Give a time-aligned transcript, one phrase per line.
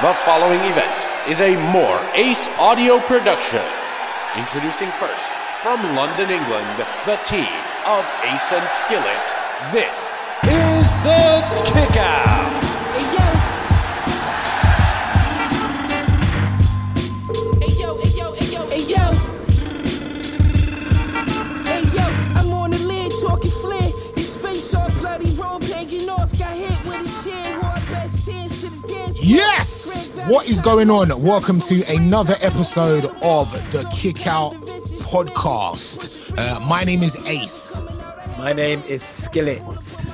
[0.00, 3.60] The following event is a more Ace audio production.
[4.34, 5.30] Introducing first,
[5.62, 7.52] from London, England, the team
[7.84, 9.26] of Ace and Skillet.
[9.76, 12.48] This is the Kickout.
[12.96, 13.26] Hey yo.
[17.60, 19.04] Hey yo, hey yo, hey yo, hey yo.
[21.68, 22.06] Hey yo,
[22.40, 23.92] I'm on the lid talking flair.
[24.16, 26.32] His face all bloody, robe hanging off.
[26.38, 29.18] Got hit with a chair, wore best tens to the dance.
[29.18, 29.28] floor.
[29.28, 29.79] Yes!
[30.12, 31.08] Greg What is going on?
[31.22, 34.52] Welcome to another episode of the Kick Out
[35.02, 36.36] Podcast.
[36.36, 37.80] Uh, my name is Ace.
[38.38, 39.62] My name is Skillet.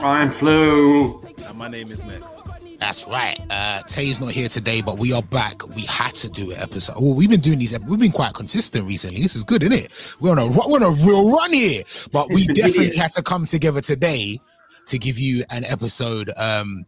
[0.02, 1.18] I'm Flu.
[1.46, 2.40] And my name is Max.
[2.78, 3.38] That's right.
[3.48, 5.66] Uh, Tay's not here today, but we are back.
[5.68, 6.96] We had to do an episode.
[7.00, 7.78] Well, we've been doing these.
[7.80, 9.22] We've been quite consistent recently.
[9.22, 10.14] This is good, isn't it?
[10.20, 11.84] We're on a we're on a real run here.
[12.12, 14.40] But we definitely had to come together today
[14.86, 16.84] to give you an episode um,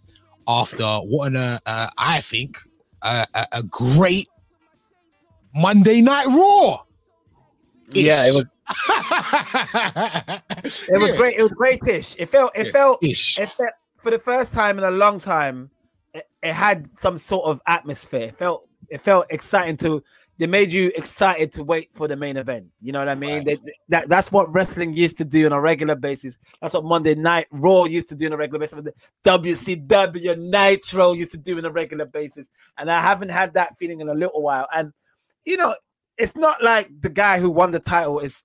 [0.47, 2.59] after what an uh, uh, I think
[3.03, 4.29] uh, a, a great
[5.55, 6.83] Monday Night Raw.
[7.93, 8.45] Yeah, it was
[10.89, 11.37] it was great.
[11.37, 12.17] It was greatish.
[12.19, 13.39] It felt it Yeah, felt Ish.
[13.39, 15.71] it felt for the first time in a long time.
[16.15, 18.23] It, it had some sort of atmosphere.
[18.29, 20.03] It felt it felt exciting to.
[20.39, 22.67] They made you excited to wait for the main event.
[22.81, 23.45] You know what I mean?
[23.45, 23.59] Right.
[23.65, 26.39] They, that that's what wrestling used to do on a regular basis.
[26.63, 28.85] That's what Monday Night Raw used to do on a regular basis.
[28.85, 32.49] The WCW Nitro used to do on a regular basis.
[32.77, 34.69] And I haven't had that feeling in a little while.
[34.75, 34.93] And
[35.45, 35.75] you know,
[36.17, 38.45] it's not like the guy who won the title is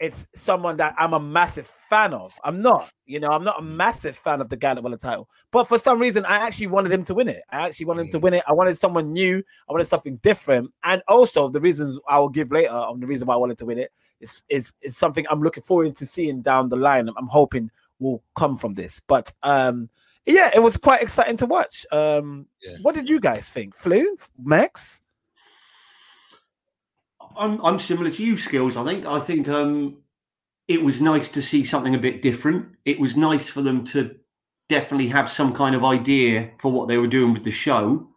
[0.00, 2.32] it's someone that I'm a massive fan of.
[2.44, 4.98] I'm not, you know, I'm not a massive fan of the guy that won the
[4.98, 5.28] title.
[5.50, 7.42] But for some reason, I actually wanted him to win it.
[7.50, 8.44] I actually wanted him to win it.
[8.46, 9.42] I wanted someone new.
[9.68, 10.70] I wanted something different.
[10.84, 13.66] And also the reasons I will give later on the reason why I wanted to
[13.66, 17.08] win it is is, is something I'm looking forward to seeing down the line.
[17.08, 19.00] I'm, I'm hoping will come from this.
[19.06, 19.88] But um
[20.26, 21.84] yeah, it was quite exciting to watch.
[21.90, 22.76] Um Yeah.
[22.82, 23.74] what did you guys think?
[23.74, 24.16] Flu?
[24.38, 25.00] Max?
[27.36, 28.76] I'm I'm similar to you, skills.
[28.76, 29.98] I think I think um,
[30.66, 32.66] it was nice to see something a bit different.
[32.84, 34.16] It was nice for them to
[34.68, 38.08] definitely have some kind of idea for what they were doing with the show.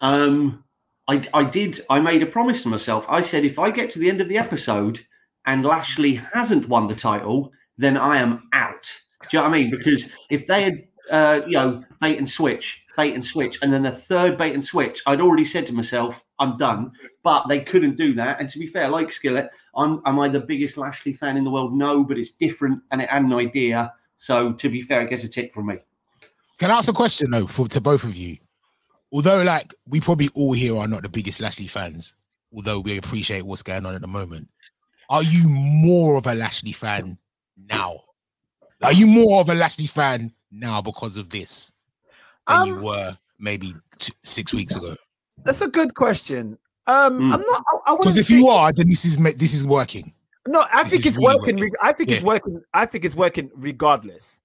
[0.00, 0.64] Um,
[1.08, 1.80] I I did.
[1.90, 3.04] I made a promise to myself.
[3.08, 5.04] I said if I get to the end of the episode
[5.46, 8.90] and Lashley hasn't won the title, then I am out.
[9.22, 9.70] Do you know what I mean?
[9.70, 13.82] Because if they had, uh, you know, bait and switch, bait and switch, and then
[13.82, 16.92] the third bait and switch, I'd already said to myself, I'm done.
[17.22, 18.40] But they couldn't do that.
[18.40, 21.50] And to be fair, like Skillet, I'm, am I the biggest Lashley fan in the
[21.50, 21.72] world?
[21.74, 23.92] No, but it's different and it had an idea.
[24.18, 25.78] So to be fair, it gets a tick from me.
[26.58, 28.38] Can I ask a question though for to both of you?
[29.12, 32.14] Although, like, we probably all here are not the biggest Lashley fans,
[32.54, 34.48] although we appreciate what's going on at the moment.
[35.10, 37.18] Are you more of a Lashley fan
[37.68, 38.00] now?
[38.82, 41.72] Are you more of a Lashley fan now because of this
[42.46, 44.94] than you Um, were maybe t- six weeks ago?
[45.44, 46.58] That's a good question.
[46.86, 47.34] Um, Mm.
[47.34, 47.64] I'm not.
[47.86, 50.12] I, I Because if say- you are, then this is this is working.
[50.46, 51.56] no, I this think it's really working.
[51.56, 51.74] working.
[51.82, 52.62] I think it's working.
[52.74, 54.40] I think it's working regardless.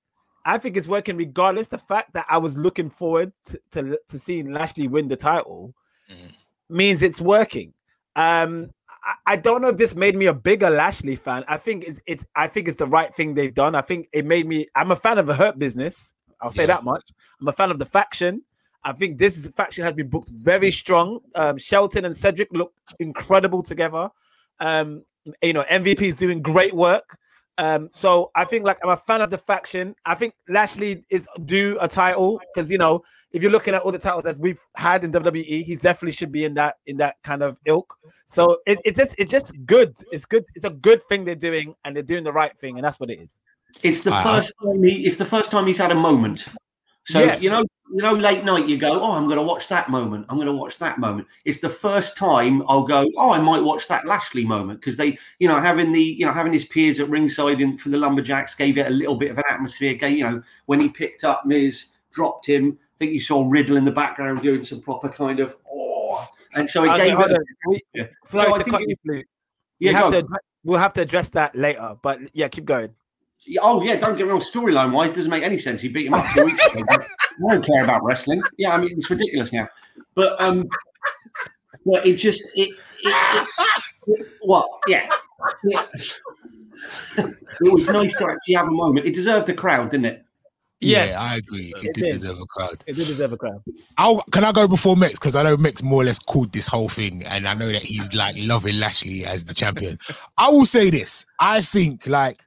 [0.46, 1.68] I think it's working regardless.
[1.68, 5.74] The fact that I was looking forward to to, to seeing Lashley win the title
[6.10, 6.32] Mhm.
[6.70, 7.74] means it's working.
[8.16, 8.70] Um,
[9.04, 11.44] I, I don't know if this made me a bigger Lashley fan.
[11.48, 12.26] I think it's it's.
[12.36, 13.76] I think it's the right thing they've done.
[13.76, 14.68] I think it made me.
[14.76, 16.14] I'm a fan of the Hurt Business.
[16.42, 16.68] I'll say Yeah.
[16.68, 17.04] that much.
[17.42, 18.44] I'm a fan of the faction.
[18.84, 21.20] I think this is- faction has been booked very strong.
[21.36, 24.10] Um, Shelton and Cedric look incredible together.
[24.60, 25.04] Um,
[25.42, 27.18] you know, MVP is doing great work.
[27.58, 29.96] Um, so I think like I'm a fan of the faction.
[30.06, 33.02] I think Lashley is due a title because you know
[33.32, 36.32] if you're looking at all the titles that we've had in WWE, he definitely should
[36.32, 37.96] be in that in that kind of ilk.
[38.26, 39.96] So it, it's just it's just good.
[40.12, 40.46] It's good.
[40.56, 43.10] It's a good thing they're doing, and they're doing the right thing, and that's what
[43.10, 43.40] it is.
[43.84, 46.46] It's the I- first time he, it's the first time he's had a moment.
[47.08, 47.42] So Yes.
[47.42, 50.26] you know, you know, late night you go, oh, I'm going to watch that moment.
[50.28, 51.26] I'm going to watch that moment.
[51.46, 55.18] It's the first time I'll go, oh, I might watch that Lashley moment because they,
[55.40, 58.56] you know, having the, you know, having his peers at ringside in for the lumberjacks
[58.56, 59.94] gave it a little bit of an atmosphere.
[59.94, 62.78] Gave, you know, when he picked up Miz, dropped him.
[62.96, 66.70] I think you saw Riddle in the background doing some proper kind of oh, and
[66.70, 67.38] so it gave it.
[67.68, 68.08] We- Yeah.
[68.26, 69.14] So I think it- you, Flu.
[69.16, 69.24] We
[69.80, 70.28] Yeah, have to.
[70.66, 71.96] We'll have to address that later.
[72.02, 72.90] But yeah, keep going.
[73.62, 74.42] Oh yeah, don't get me wrong.
[74.42, 75.82] Storyline wise, doesn't make any sense.
[75.82, 76.84] He beat him up two weeks ago.
[76.90, 78.42] I don't care about wrestling.
[78.58, 79.68] Yeah, I mean it's ridiculous now.
[80.16, 80.68] But um,
[81.86, 82.70] well, it just it,
[83.04, 83.48] it,
[84.08, 84.68] it, it what?
[84.88, 85.10] Yeah,
[85.64, 85.86] yeah.
[87.18, 89.06] it was nice to actually have a moment.
[89.06, 90.24] It deserved the crowd, didn't it?
[90.80, 91.10] Yes.
[91.10, 91.74] Yeah, I agree.
[91.78, 92.12] It, It did did.
[92.14, 92.84] deserve a crowd.
[92.86, 93.64] It did deserve a crowd.
[93.98, 95.14] I'll, can I go before Max?
[95.14, 97.82] Because I know Max more or less called this whole thing, and I know that
[97.82, 99.98] he's like loving Lashley as the champion.
[100.38, 102.44] I will say this: I think, like,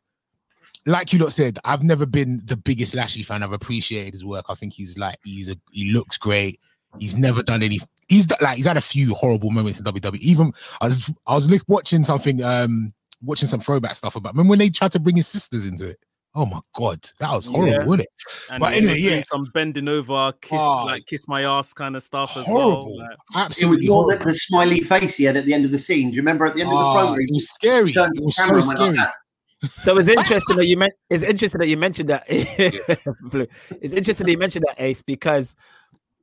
[0.91, 3.43] like you lot said, I've never been the biggest Lashley fan.
[3.43, 4.47] I've appreciated his work.
[4.49, 6.61] I think he's like he's a he looks great.
[6.99, 7.79] He's never done any.
[8.09, 10.19] He's like he's had a few horrible moments in WWE.
[10.19, 12.93] Even I was I was watching something, um,
[13.23, 14.33] watching some throwback stuff about.
[14.35, 15.99] Remember when they tried to bring his sisters into it?
[16.35, 17.85] Oh my god, that was horrible, Yeah.
[17.87, 18.09] wasn't it?
[18.53, 19.23] And But he anyway, was doing yeah.
[19.27, 20.85] some bending over, kiss Oh.
[20.87, 23.05] like kiss my ass kind of stuff as Horrible, well.
[23.05, 24.25] Like, It was absolutely more horrible.
[24.27, 26.11] the, the smiley face he had at the end of the scene.
[26.11, 27.21] Do you remember at the end of the Ah, promo?
[27.21, 27.91] it was scary.
[27.91, 28.97] It was so and went like scary.
[28.99, 29.13] that.
[29.63, 32.25] So it's interesting that you meant it's interesting that you mentioned that.
[32.29, 35.55] It's interesting that you mentioned that Ace because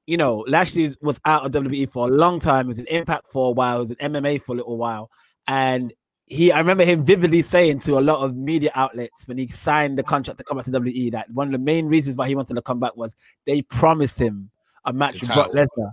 [0.08, 2.66] you know Lashley was out of WWE for a long time.
[2.66, 3.78] He was in Impact for a while.
[3.78, 5.12] He was in MMA for a little while,
[5.48, 5.94] and
[6.26, 6.52] he.
[6.52, 10.04] I remember him vividly saying to a lot of media outlets when he signed the
[10.04, 12.56] contract to come back to WWE that one of the main reasons why he wanted
[12.56, 14.50] to come back was they promised him
[14.86, 15.68] a match The with Brock.
[15.78, 15.92] Lesnar.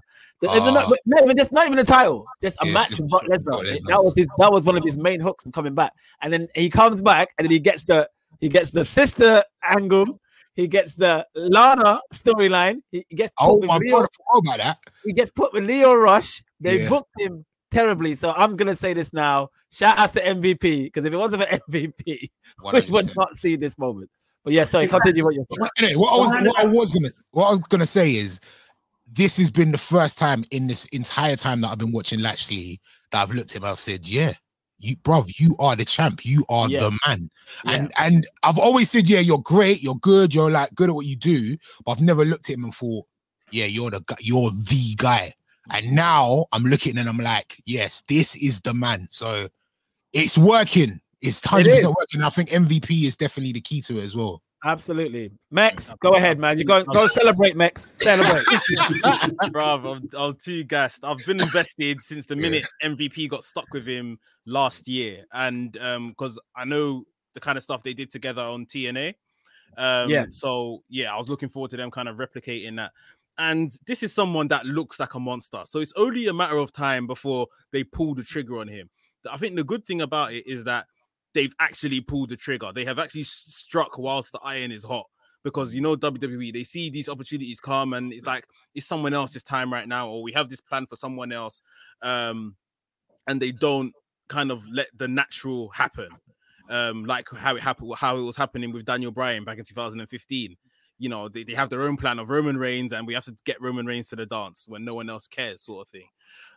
[0.48, 0.92] The- not, Ah.
[1.06, 3.44] not even just not even a title, just a Yeah, match just with Brock Lesnar.
[3.44, 3.88] Brock Lesnar.
[3.88, 4.26] That was his.
[4.38, 5.92] That was one of his main hooks in coming back.
[6.22, 8.08] And then he comes back, and then he gets the
[8.40, 10.20] he gets the sister angle.
[10.54, 12.76] He gets the Lana storyline.
[12.92, 14.78] He gets put Oh with my Lio, god, I about that.
[15.04, 16.42] he gets put with Lio Rush.
[16.60, 16.88] They Yeah.
[16.88, 18.14] booked him terribly.
[18.14, 19.48] So I'm gonna say this now.
[19.70, 22.30] Shout out to MVP because if it wasn't for MVP,
[22.72, 24.10] we would not see this moment.
[24.44, 25.70] But yeah, sorry, continue what you're saying.
[25.78, 28.40] Anyway, what I was what I was gonna what I was gonna say is
[29.12, 32.80] this has been the first time in this entire time that I've been watching Lashley
[33.12, 33.64] that I've looked at him.
[33.64, 34.32] I've said, "Yeah,
[34.78, 36.24] you, bruv, you are the champ.
[36.24, 36.80] You are Yeah.
[36.80, 37.28] the man."
[37.66, 39.82] And and I've always said, "Yeah, you're great.
[39.82, 40.34] You're good.
[40.34, 43.06] You're like good at what you do." But I've never looked at him and thought,
[43.50, 44.16] "Yeah, you're the guy.
[44.20, 45.34] You're the guy."
[45.70, 49.48] And now I'm looking and I'm like, "Yes, this is the man." So
[50.12, 51.00] it's working.
[51.20, 52.22] It's hundred percent working.
[52.22, 54.42] I think MVP is definitely the key to it as well.
[54.64, 55.94] Absolutely, Max.
[56.00, 56.58] Go ahead, man.
[56.58, 57.82] You go go celebrate, Max.
[58.02, 58.44] Celebrate.
[59.52, 61.04] Bruv, I'm, I was too gassed.
[61.04, 66.08] I've been invested since the minute MVP got stuck with him last year, and um,
[66.08, 69.14] because I know the kind of stuff they did together on TNA.
[69.76, 70.26] Um, Yeah.
[70.30, 72.92] So yeah, I was looking forward to them kind of replicating that.
[73.36, 75.62] And this is someone that looks like a monster.
[75.64, 78.88] So it's only a matter of time before they pull the trigger on him.
[79.30, 80.86] I think the good thing about it is that
[81.34, 82.72] they've actually pulled the trigger.
[82.72, 85.06] They have actually struck whilst the iron is hot.
[85.42, 89.42] Because you know WWE, they see these opportunities come, and it's like it's someone else's
[89.42, 91.60] time right now, or we have this plan for someone else,
[92.00, 92.56] um,
[93.26, 93.92] and they don't
[94.26, 96.08] kind of let the natural happen,
[96.70, 100.56] um, like how it happened, how it was happening with Daniel Bryan back in 2015.
[100.98, 103.36] You know, they, they have their own plan of Roman Reigns, and we have to
[103.44, 106.08] get Roman Reigns to the dance when no one else cares, sort of thing.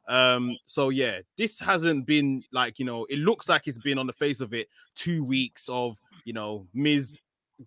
[0.07, 4.07] Um, so yeah, this hasn't been like you know, it looks like it's been on
[4.07, 7.19] the face of it two weeks of you know, Miz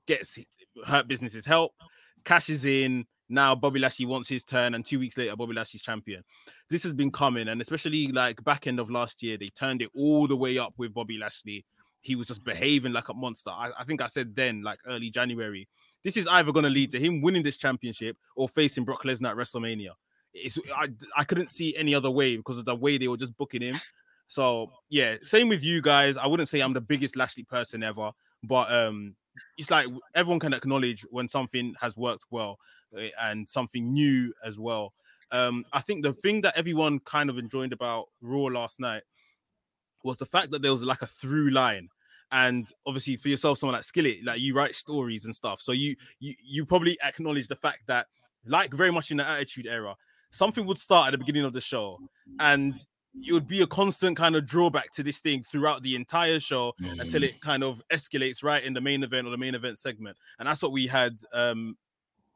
[0.06, 0.38] gets
[0.86, 1.72] Hurt Business's help,
[2.24, 3.06] cashes in.
[3.32, 6.24] Now Bobby Lashley wants his turn, and two weeks later, Bobby Lashley's champion.
[6.68, 9.90] This has been coming, and especially like back end of last year, they turned it
[9.94, 11.64] all the way up with Bobby Lashley.
[12.00, 13.50] He was just behaving like a monster.
[13.50, 15.68] I, I think I said then, like early January,
[16.02, 19.30] this is either going to lead to him winning this championship or facing Brock Lesnar
[19.30, 19.90] at WrestleMania.
[20.32, 23.36] It's I, I couldn't see any other way because of the way they were just
[23.36, 23.80] booking him.
[24.28, 26.16] So yeah, same with you guys.
[26.16, 28.12] I wouldn't say I'm the biggest Lashley person ever,
[28.44, 29.16] but um,
[29.58, 32.58] it's like everyone can acknowledge when something has worked well
[32.96, 34.92] eh, and something new as well.
[35.32, 39.02] Um, I think the thing that everyone kind of enjoyed about Raw last night
[40.04, 41.88] was the fact that there was like a through line.
[42.32, 45.96] And obviously, for yourself, someone like Skillet, like you write stories and stuff, so you
[46.20, 48.06] you you probably acknowledge the fact that,
[48.46, 49.96] like very much in the Attitude Era,
[50.30, 51.98] something would start at the beginning of the show,
[52.38, 52.74] and
[53.26, 56.72] it would be a constant kind of drawback to this thing throughout the entire show
[57.00, 60.16] until it kind of escalates right in the main event or the main event segment.
[60.38, 61.76] And that's what we had um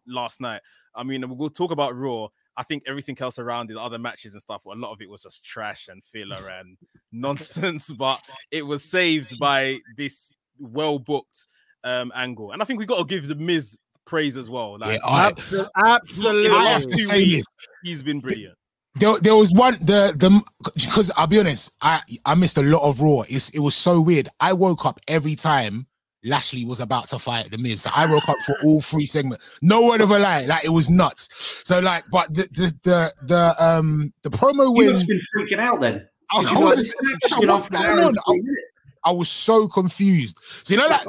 [0.07, 0.63] last night.
[0.95, 2.29] I mean, we'll talk about Raw.
[2.57, 5.11] I think everything else around it, the other matches and stuff, a lot of it
[5.11, 6.77] was just trash and filler and
[7.13, 8.21] nonsense, but
[8.51, 11.47] it was saved by this well booked
[11.85, 12.51] um angle.
[12.51, 14.79] And I think we got to give the Miz praise as well.
[14.79, 16.57] Like yeah, I, Absol- in the absolutely.
[16.57, 17.47] I have to say this.
[17.83, 18.55] he's been brilliant.
[18.97, 20.43] There, there was one the the
[20.75, 23.23] because I'll be honest, I I missed a lot of Raw.
[23.29, 24.29] It's, it was so weird.
[24.41, 25.87] I woke up every time
[26.23, 27.83] Lashley was about to fight the Miz.
[27.83, 29.59] So I woke up for all three segments.
[29.63, 30.47] No word of a lie.
[30.47, 31.29] Like it was nuts.
[31.65, 35.21] So like, but the the the, the um the promo You when must have been
[35.37, 36.07] freaking out then.
[36.31, 38.09] I, You I was it's- just, you know, what's for an going hour on?
[38.11, 38.65] and I, three.
[39.07, 40.39] I was so confused.
[40.63, 41.05] So you know, like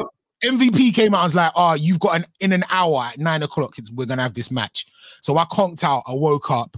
[0.45, 3.43] MVP came out and was like, "Oh, you've got an in an hour at nine
[3.43, 3.75] o'clock.
[3.93, 4.85] We're gonna have this match."
[5.21, 6.03] So I conked out.
[6.07, 6.77] I woke up.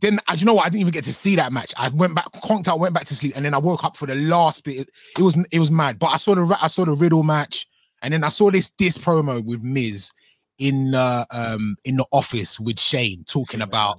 [0.00, 0.66] Then, do you know what?
[0.66, 1.72] I didn't even get to see that match.
[1.78, 4.06] I went back, conked out, went back to sleep, and then I woke up for
[4.06, 4.80] the last bit.
[4.80, 5.98] It, it was it was mad.
[5.98, 7.66] But I saw the I saw the Riddle match,
[8.02, 10.12] and then I saw this this promo with Miz
[10.58, 13.98] in uh, um in the office with Shane talking about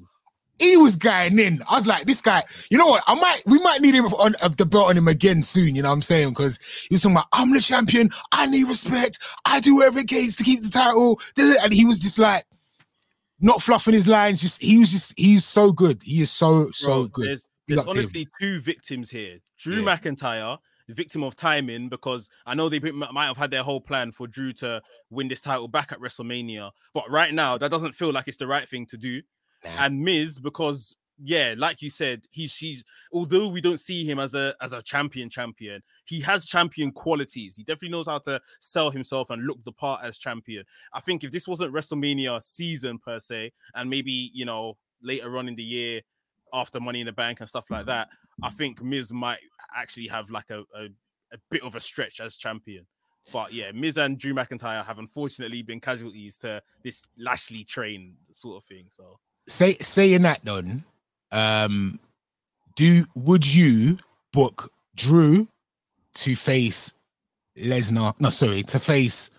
[0.60, 1.62] he was going in.
[1.70, 3.04] I was like, this guy, you know what?
[3.08, 5.76] I might, we might need him on uh, the belt on him again soon.
[5.76, 6.30] You know what I'm saying?
[6.30, 6.60] Because
[6.90, 8.10] he was talking about, I'm the champion.
[8.32, 9.20] I need respect.
[9.46, 11.20] I do whatever it takes to keep the title.
[11.38, 12.46] And he was just like,
[13.42, 14.42] not fluffing his lines.
[14.42, 16.02] Just he was just he's so good.
[16.02, 17.28] He is so so Bro, good.
[17.28, 18.00] There's, there's up to him.
[18.00, 19.40] honestly two victims here.
[19.60, 19.98] Drew Yeah.
[19.98, 24.26] McIntyre, victim of timing, because I know they might have had their whole plan for
[24.26, 28.28] Drew to win this title back at WrestleMania, but right now that doesn't feel like
[28.28, 29.22] it's the right thing to do.
[29.64, 29.86] Nah.
[29.86, 34.34] And Miz, because yeah, like you said, he's she's although we don't see him as
[34.34, 37.56] a as a champion champion, he has champion qualities.
[37.56, 40.66] He definitely knows how to sell himself and look the part as champion.
[40.94, 45.48] I think if this wasn't WrestleMania season per se, and maybe you know later on
[45.48, 46.02] in the year
[46.54, 48.10] after Money in the Bank and stuff like that,
[48.44, 49.40] I think Miz might
[49.76, 50.86] actually have like a, a,
[51.34, 52.86] a bit of a stretch as champion.
[53.32, 58.58] But yeah, Miz and Drew McIntyre have unfortunately been casualties to this Lashley train sort
[58.58, 58.86] of thing.
[58.90, 60.84] So Say saying that then,
[61.32, 62.00] um,
[62.76, 63.98] do would you
[64.34, 65.48] book Drew
[66.16, 66.94] to face
[67.58, 68.20] Lesnar?
[68.20, 69.32] No, sorry, to face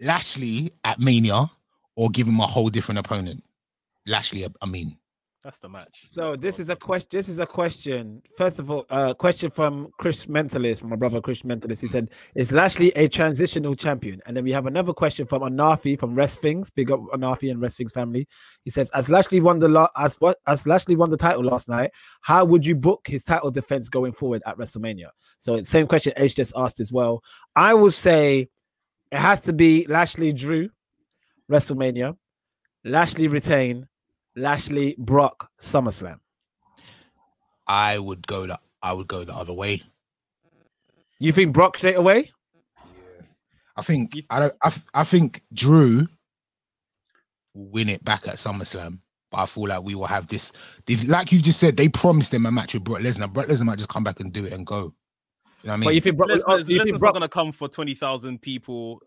[0.00, 1.50] Lashley at Mania,
[1.96, 3.44] or give him a whole different opponent?
[4.06, 4.97] Lashley, I mean.
[5.48, 6.08] That's the match.
[6.10, 7.08] So That's this is a question.
[7.10, 8.20] This is a question.
[8.36, 11.80] First of all, a question from Chris Mentalist, my brother Chris Mentalist.
[11.80, 15.98] He said, "Is Lashley a transitional champion?" And then we have another question from Anafi
[15.98, 16.68] from Rest Things.
[16.68, 18.28] Big up Anafi and Rest Things family.
[18.62, 21.66] He says, "As Lashley won the la- as what as Lashley won the title last
[21.66, 25.86] night, how would you book his title defense going forward at WrestleMania?" So it's same
[25.86, 27.22] question H just asked as well.
[27.56, 28.50] I will say
[29.10, 30.68] it has to be Lashley Drew,
[31.50, 32.18] WrestleMania,
[32.84, 33.88] Lashley retain,
[34.38, 36.18] Lashley Brock SummerSlam.
[37.66, 39.82] I would go the I would go the other way.
[41.18, 42.30] You think Brock straight away?
[42.76, 43.22] Yeah.
[43.76, 44.54] I think You- I don't.
[44.62, 46.06] I, I think Drew
[47.54, 50.52] will win it back at SummerSlam, but I feel like we will have this.
[51.06, 53.32] Like you just said, they promised him a match with Brock Lesnar.
[53.32, 54.94] Brock Lesnar might just come back and do it and go.
[55.62, 55.84] You know what I mean?
[55.88, 56.30] but you think Brock?
[56.30, 59.02] Lesnar's, you Lesnar's think not gonna come for twenty thousand people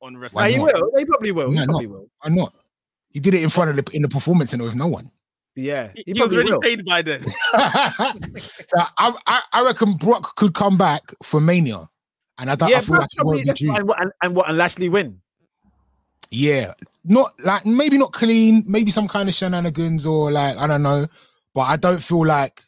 [0.00, 0.52] on Nah, wrestling.
[0.52, 0.90] he will.
[0.96, 1.50] They probably will.
[1.50, 1.92] He Why probably not?
[1.92, 2.10] will.
[2.22, 2.54] Why not?
[3.12, 5.10] He did it in front of the in the performance center with no one.
[5.54, 6.60] Yeah, He, he, he was probably already will.
[6.60, 7.22] paid by then.
[8.40, 11.88] so I, I I reckon Brock could come back for Mania,
[12.38, 12.70] and I don't.
[12.70, 13.84] Yeah, I feel Brock like he probably, won't be that's Drew.
[13.84, 14.48] What- and, and what?
[14.48, 15.20] And Lashley win.
[16.30, 16.72] Yeah,
[17.04, 21.06] not like maybe not clean, maybe some kind of shenanigans or like I don't know,
[21.54, 22.62] but I don't feel like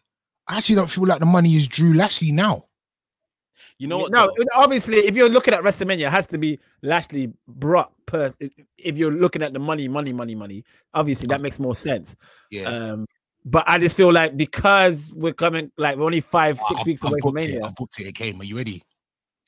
[0.47, 2.67] I actually don't feel like the money is Drew Lashley now.
[3.79, 4.13] You know what?
[4.13, 4.45] No, though?
[4.55, 7.93] obviously, if you're looking at WrestleMania, it has to be Lashley Brock.
[8.07, 8.31] Per,
[8.79, 12.15] if you're looking at the money, money, money, money, obviously that makes more sense.
[12.51, 13.07] Yeah, Um,
[13.45, 17.03] but I just feel like because we're coming, like we're only five, six I've, weeks
[17.05, 17.35] away from.
[17.35, 17.65] Mania.
[17.65, 18.15] I've booked it.
[18.15, 18.41] Came.
[18.41, 18.83] Are you ready?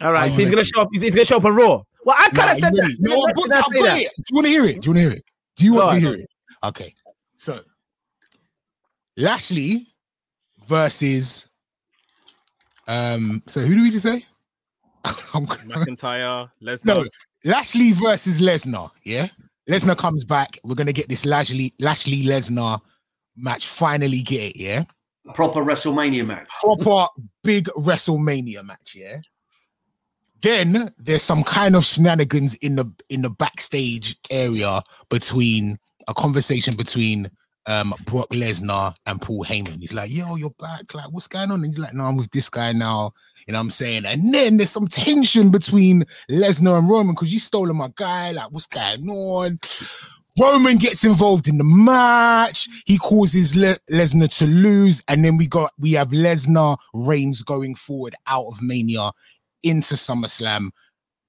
[0.01, 0.89] All right, so he's gonna show up.
[0.93, 1.83] He's, he's gonna show up on Raw.
[2.05, 2.97] Well, I Nah, kind of you said that.
[3.01, 3.65] No, I've booked I it.
[3.65, 4.01] I've say got that?
[4.03, 4.11] it.
[4.17, 4.83] Do you want to hear it?
[4.83, 5.25] Do you want to hear it?
[5.57, 6.03] Do you want to on.
[6.03, 6.27] hear it?
[6.65, 6.95] Okay,
[7.37, 7.61] so
[9.17, 9.87] Lashley
[10.67, 11.49] versus
[12.87, 13.43] um.
[13.47, 14.25] So who do we just say?
[15.35, 16.85] I'm, McIntyre, Lesnar.
[16.87, 17.05] No,
[17.45, 18.91] Lashley versus Lesnar.
[19.05, 19.29] Yeah,
[19.69, 20.59] Lesnar comes back.
[20.65, 22.81] We're gonna get this Lashley Lashley Lesnar
[23.37, 23.69] match.
[23.69, 24.57] Finally, get it.
[24.57, 24.85] Yeah,
[25.29, 26.49] A proper WrestleMania match.
[26.61, 27.07] proper
[27.45, 28.95] big WrestleMania match.
[28.97, 29.21] Yeah.
[30.43, 35.79] Then there's some kind of shenanigans in the in the backstage area between
[36.09, 37.31] a conversation between
[37.67, 39.81] um Brock Lesnar and Paul Heyman.
[39.81, 40.95] He's like, "Yo, you're back.
[40.95, 43.13] Like, what's going on?" And he's like, "No, I'm with this guy now."
[43.47, 44.07] You know what I'm saying?
[44.07, 48.33] And then there's some tension between Lesnar and Roman because you stolen my guy.
[48.33, 49.61] Like, what's going on?
[50.39, 52.69] Roman gets involved in the match.
[52.85, 57.75] He causes Le- Lesnar to lose, and then we got we have Lesnar Reigns going
[57.75, 59.13] forward out of Mania
[59.63, 60.71] into SummerSlam.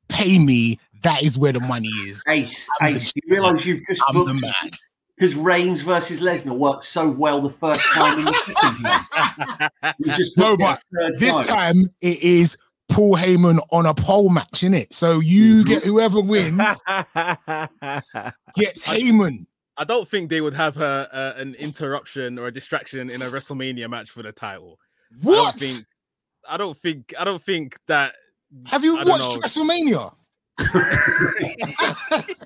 [0.10, 0.80] Pay me.
[1.04, 2.24] That is where the money is.
[2.28, 4.72] Ace, Ace, you realise you've just I'm the man.
[5.18, 9.94] Because Reigns versus Lesnar worked so well the first time and the second time.
[10.18, 12.58] Just No, booked it a but This time it is
[12.90, 14.94] Paul Heyman on a pole match, in it.
[14.94, 15.68] So you Mhm.
[15.68, 16.58] get whoever wins
[18.56, 19.46] gets Heyman.
[19.80, 21.08] I don't think they would have a,
[21.38, 24.80] a, an interruption or a distraction in a WrestleMania match for the title.
[25.22, 25.38] What?
[25.38, 25.86] I don't think.
[26.50, 27.14] I don't think.
[27.20, 28.16] I don't think that.
[28.68, 29.42] Have you I watched.
[29.42, 30.14] WrestleMania?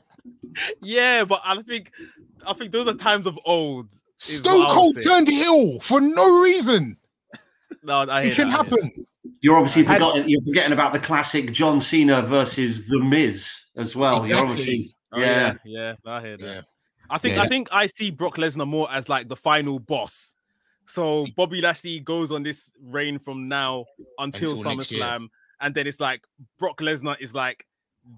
[0.82, 1.92] Yeah, but I think.
[2.48, 3.91] I think those are times of old.
[4.19, 6.98] is Stone Cold turned heel for no reason.
[7.83, 9.05] No, I hear It can that, I hear happen.
[9.41, 10.29] You're obviously I- forgotten.
[10.29, 14.13] You're forgetting about the classic John Cena versus The Miz as well.
[14.13, 14.50] You're Exactly.
[14.51, 15.53] obviously, Oh, yeah.
[15.65, 16.45] yeah, yeah, I hear that.
[16.45, 16.62] Yeah.
[17.10, 17.41] I think Yeah.
[17.41, 20.36] I think I see Brock Lesnar more as like the final boss.
[20.86, 23.86] So Bobby Lashley goes on this reign from now
[24.19, 24.91] until, Until next.
[24.91, 25.27] SummerSlam,
[25.60, 26.21] and then it's like
[26.60, 27.65] Brock Lesnar is like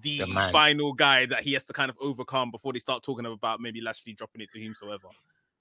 [0.02, 3.26] the, The final guy that he has to kind of overcome before they start talking
[3.26, 5.08] about maybe Lashley dropping it to whomsoever.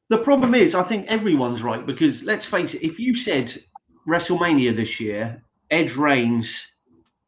[0.10, 3.64] The problem is, I think everyone's right because let's face it, if you said
[4.08, 6.68] WrestleMania this year, Edge Reigns,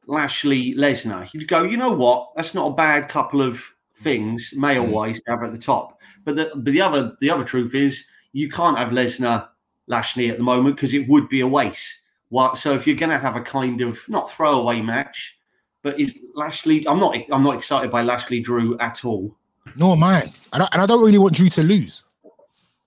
[0.07, 2.31] Lashley, Lesnar, you'd go, you know what?
[2.35, 3.61] That's not a bad couple of
[4.01, 5.99] things male wise to have at the top.
[6.25, 9.47] But the but the other the other truth is you can't have Lesnar
[9.87, 11.99] Lashley at the moment because it would be a waste.
[12.29, 15.37] What so if you're going to have a kind of not throwaway match,
[15.85, 16.85] but is Lashley?
[16.87, 19.37] I'm not I'm not excited by Lashley Drew at all.
[19.75, 20.23] Nor am I.
[20.51, 22.03] I and I don't really want Drew to lose,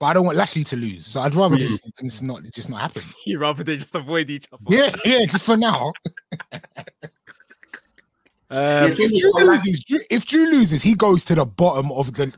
[0.01, 1.07] but I don't want Lashley to lose.
[1.07, 1.61] So I'd rather Mm.
[1.61, 3.03] just just not just not happen.
[3.27, 4.65] You rather they just avoid each other.
[4.69, 5.93] Yeah, yeah, just for now.
[8.51, 12.33] Um, If Drew loses, if Drew loses, he goes to the bottom of the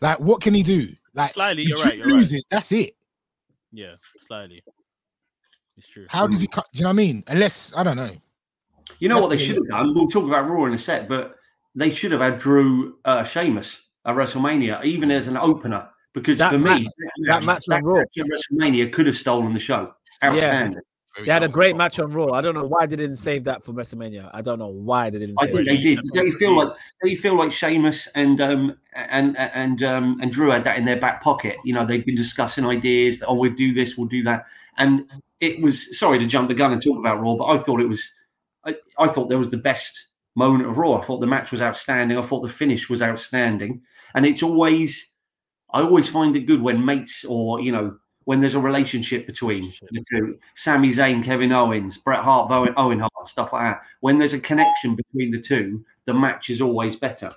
[0.00, 0.18] like.
[0.18, 0.88] What can he do?
[1.12, 2.14] Like, Slightly, if you're Drew right, you're right.
[2.16, 2.96] loses, that's it.
[3.70, 4.64] Yeah, slightly.
[5.76, 6.06] It's true.
[6.08, 6.46] How does he?
[6.46, 6.64] cut?
[6.72, 7.24] Do you know what I mean?
[7.26, 8.10] Unless I don't know.
[9.04, 9.94] You know what they should have done?
[9.94, 11.36] We'll talk about Raw in a sec, but
[11.74, 15.90] they should have had Drew uh, Sheamus at WrestleMania, even as an opener.
[16.14, 16.88] Because That for match- me,
[17.28, 18.00] that match on Raw.
[18.00, 19.92] at WrestleMania could have stolen the show.
[20.24, 20.80] Outstanding.
[21.16, 22.32] Very they had a great match on Raw.
[22.32, 24.30] I don't know why they didn't save that for WrestleMania.
[24.32, 26.00] I don't know why they didn't I think they did.
[26.14, 30.32] Don't you feel like don't you feel like Sheamus and um and and um and
[30.32, 31.56] Drew had that in their back pocket?
[31.62, 33.18] You know, they've been discussing ideas.
[33.18, 34.46] That, oh, we'll do this, we'll do that,
[34.78, 35.04] and
[35.40, 37.86] it was sorry to jump the gun and talk about Raw, but I thought it
[37.88, 38.02] was.
[38.66, 40.94] I, I thought there was the best moment of Raw.
[40.98, 42.18] I thought the match was outstanding.
[42.18, 43.82] I thought the finish was outstanding,
[44.14, 45.12] and it's always.
[45.72, 49.62] I always find it good when mates or you know when there's a relationship between
[49.90, 50.38] the two.
[50.54, 53.82] Sami Zayn, Kevin Owens, Bret Hart, Owen, Owen Hart, stuff like that.
[54.00, 57.30] When there's a connection between the two, the match is always better.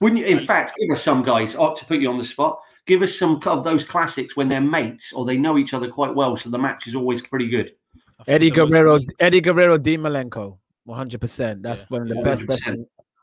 [0.00, 0.26] Wouldn't you?
[0.26, 1.54] In fact, give us some guys.
[1.56, 4.60] Oh, to put you on the spot, give us some of those classics when they're
[4.60, 7.72] mates or they know each other quite well, so the match is always pretty good.
[8.26, 11.62] Eddie Guerrero, recent- Eddie Guerrero, Dean Malenko, one hundred percent.
[11.62, 12.46] That's Yeah, one of the best, 100%.
[12.46, 12.66] best,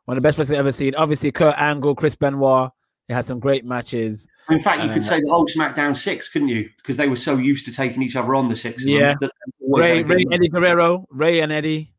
[0.05, 0.93] one of the best wrestlers I've ever seen.
[0.95, 2.69] Obviously, Kurt Angle, Chris Benoit.
[3.07, 4.27] They had some great matches.
[4.49, 6.69] In fact, you could Uh, say the whole SmackDown six, couldn't you?
[6.77, 8.83] Because they were so used to taking each other on the six.
[8.85, 9.15] Yeah.
[9.19, 10.25] that they Rey, had a good Rey.
[10.31, 11.93] Eddie Guerrero, Rey and Eddie.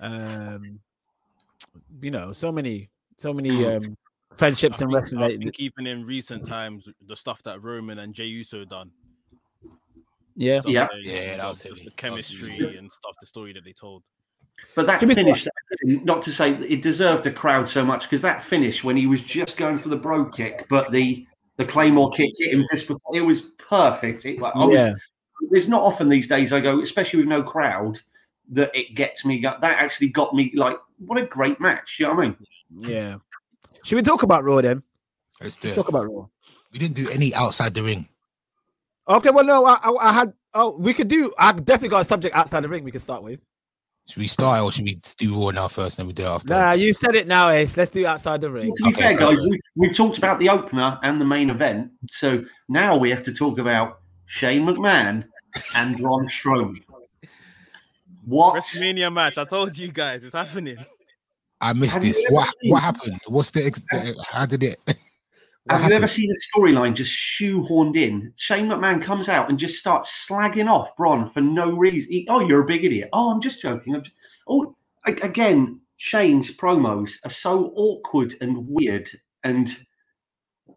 [0.00, 0.80] Um,
[2.00, 3.76] you know, so many, so many Mm.
[3.88, 3.96] um
[4.36, 5.22] friendships I and think, wrestling.
[5.22, 8.90] I think even in recent times, the stuff that Roman and Jey Uso done.
[10.36, 10.84] yeah, some Yeah.
[10.84, 11.74] of Yeah, that was just heavy.
[11.74, 14.02] the That was chemistry and stuff, the story that they told.
[14.74, 15.46] But that To be finish,
[15.82, 19.20] not to say it deserved a crowd so much, because that finish when he was
[19.20, 23.16] just going for the brogue kick, but the the claymore kick hit him just before,
[23.16, 24.24] it was perfect.
[24.24, 24.94] It, like, I was, yeah.
[25.50, 28.00] there's not often these days I go, especially with no crowd,
[28.52, 29.40] that it gets me.
[29.40, 31.96] That actually got me like, what a great match.
[31.98, 32.36] You know what I mean?
[32.78, 33.16] Yeah.
[33.84, 34.82] Should we talk about Raw then?
[35.40, 35.74] Let's do it.
[35.74, 36.28] Talk about Raw.
[36.72, 38.08] We didn't do any outside the ring.
[39.08, 40.32] Okay, well, no, I, I, I had.
[40.54, 41.32] Oh, we could do.
[41.38, 42.84] I definitely got a subject outside the ring.
[42.84, 43.40] We could start with.
[44.10, 46.34] Should we start or should we do Raw now first, and then we do it
[46.34, 46.48] after?
[46.52, 47.76] Nah, you said it now, Ace.
[47.76, 48.66] Let's do outside the ring.
[48.66, 51.48] Well, to be Okay, fair, guys, we, we've talked about the opener and the main
[51.48, 51.92] event.
[52.10, 55.24] So now we have to talk about Shane McMahon
[55.76, 56.82] and Braun Strowman.
[58.24, 58.56] What?
[58.56, 59.38] WrestleMania match.
[59.38, 60.78] I told you guys, it's happening.
[61.60, 62.20] I missed Have this.
[62.30, 63.20] What what happened?
[63.28, 63.84] What's the ex-
[64.28, 64.80] how did it?
[65.70, 68.32] Have you ever seen a storyline just shoehorned in?
[68.36, 72.10] Shane McMahon comes out and just starts slagging off Braun for no reason.
[72.10, 73.08] He- oh, you're a big idiot.
[73.12, 73.94] Oh, I'm just joking.
[73.94, 74.14] I'm just...
[74.48, 79.10] Oh, again, Shane's promos are so awkward and weird.
[79.44, 79.76] And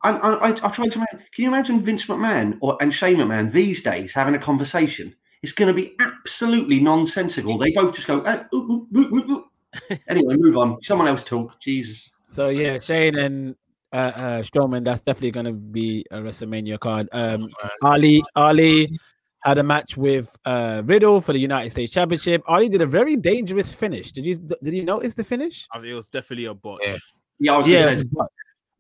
[0.04, 1.20] I, I, I, I tried to imagine.
[1.34, 5.16] Can you imagine Vince McMahon or and Shane McMahon these days having a conversation?
[5.42, 7.58] It's going to be absolutely nonsensical.
[7.58, 8.20] They both just go.
[8.22, 9.46] "Uh, ooh, ooh, ooh."
[10.08, 10.82] anyway, move on.
[10.84, 11.60] Someone else talk.
[11.62, 12.10] Jesus.
[12.30, 13.56] So yeah, Shane and
[13.94, 14.84] uh, uh Strowman.
[14.84, 17.08] That's definitely going to be a WrestleMania card.
[17.12, 17.50] Um,
[17.82, 19.00] Ali Ali
[19.44, 22.42] had a match with uh Riddle for the United States Championship.
[22.48, 24.12] Ali did a very dangerous finish.
[24.12, 25.68] Did you did you notice the finish?
[25.72, 26.80] I mean, it was definitely a bot.
[26.84, 26.98] Yeah.
[27.40, 28.10] Yeah, I was Yeah, going to say.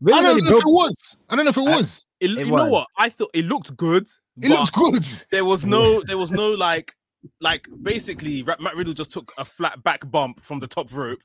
[0.01, 1.17] but I don't really know if it was.
[1.29, 2.07] I don't know if it Uh, was.
[2.19, 2.87] It, It you know what?
[2.97, 4.07] I thought it looked good.
[4.41, 5.05] It looked good.
[5.31, 6.95] There was no, there was no like,
[7.39, 11.19] like basically, Matt Riddle just took a flat back bump from the top rope,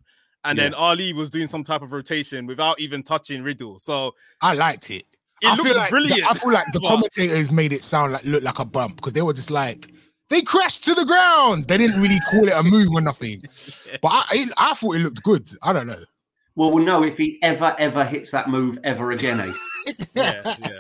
[0.45, 3.79] and then Ali was doing some type of rotation without even touching Riddle.
[3.79, 5.05] So I liked it.
[5.43, 6.31] it I looked feel like brilliant.
[6.31, 9.13] I feel like the but- commentators made it sound like look like a bump because
[9.13, 9.93] they were just like
[10.31, 11.65] they crashed to the ground.
[11.65, 13.43] They didn't really call it a move or nothing.
[14.03, 15.51] But I, I, I thought it looked good.
[15.63, 16.03] I don't know.
[16.55, 19.41] Well, we'll know if he ever, ever hits that move ever again.
[19.41, 19.93] Eh?
[20.15, 20.71] yeah, yeah.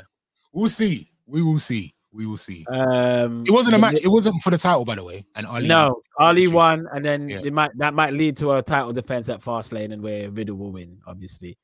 [0.53, 1.11] we'll see.
[1.27, 1.95] We will see.
[2.13, 2.65] We will see.
[2.71, 3.99] Um, It wasn't a match.
[4.03, 5.27] It wasn't for the title, by the way.
[5.37, 5.69] And Ali.
[5.69, 7.41] No, Ali won, and then Yeah.
[7.45, 10.73] it might that might lead to a title defense at Fastlane, and where Riddle will
[10.73, 11.59] win, obviously,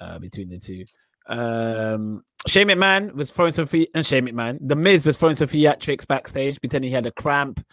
[0.00, 0.84] uh, between the two.
[1.28, 5.48] Um, Shane McMahon was throwing some free, and Shane McMahon, the Miz was throwing some
[5.48, 7.64] theatrics backstage, pretending he had a cramp.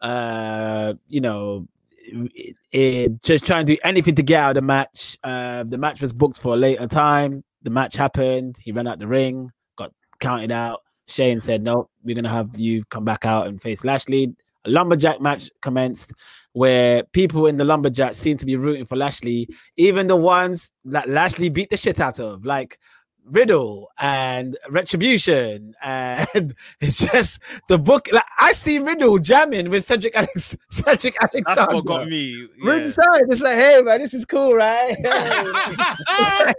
[0.00, 4.62] Uh, you know, it, it- just trying to do anything to get out of the
[4.66, 5.16] match.
[5.22, 7.44] Uh, the match was booked for a later time.
[7.62, 8.56] The match happened.
[8.60, 10.80] He ran out the ring, got counted out.
[11.06, 14.34] Shane said, "No, we're gonna have you come back out and face Lashley."
[14.64, 16.12] a lumberjack match commenced
[16.52, 21.08] where people in the lumberjack seem to be rooting for Lashley, even the ones that
[21.08, 22.78] Lashley beat the shit out of, like
[23.24, 28.08] Riddle and Retribution, and it's just the book.
[28.12, 31.54] Like I see Riddle jamming with Cedric Alex, Cedric Alexander.
[31.60, 32.48] That's what got me.
[32.58, 32.70] Yeah.
[32.70, 34.94] Ringside, it's like, hey man, this is cool, right?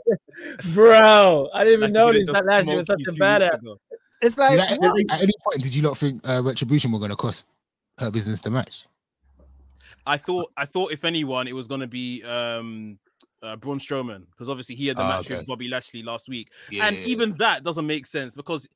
[0.73, 3.53] Bro, I didn't even Like, notice that Lashley was such a badass.
[3.59, 3.77] ago.
[4.23, 7.17] It's like, at, at any point did you not think uh, Retribution were going to
[7.17, 7.49] cost
[7.97, 8.85] Hurt Business the match?
[10.05, 12.99] I thought I thought if anyone, it was gonna be um
[13.41, 15.37] uh, Braun Strowman because obviously he had the Ah, match okay.
[15.37, 18.67] with Bobby Lashley last week, Yeah, and even that doesn't make sense because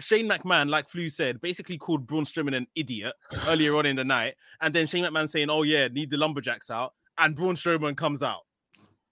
[0.00, 3.14] Shane McMahon, like Flu said, basically called Braun Strowman an idiot
[3.48, 6.70] earlier on in the night, and then Shane McMahon saying, "Oh yeah, need the lumberjacks
[6.70, 8.42] out," and Braun Strowman comes out.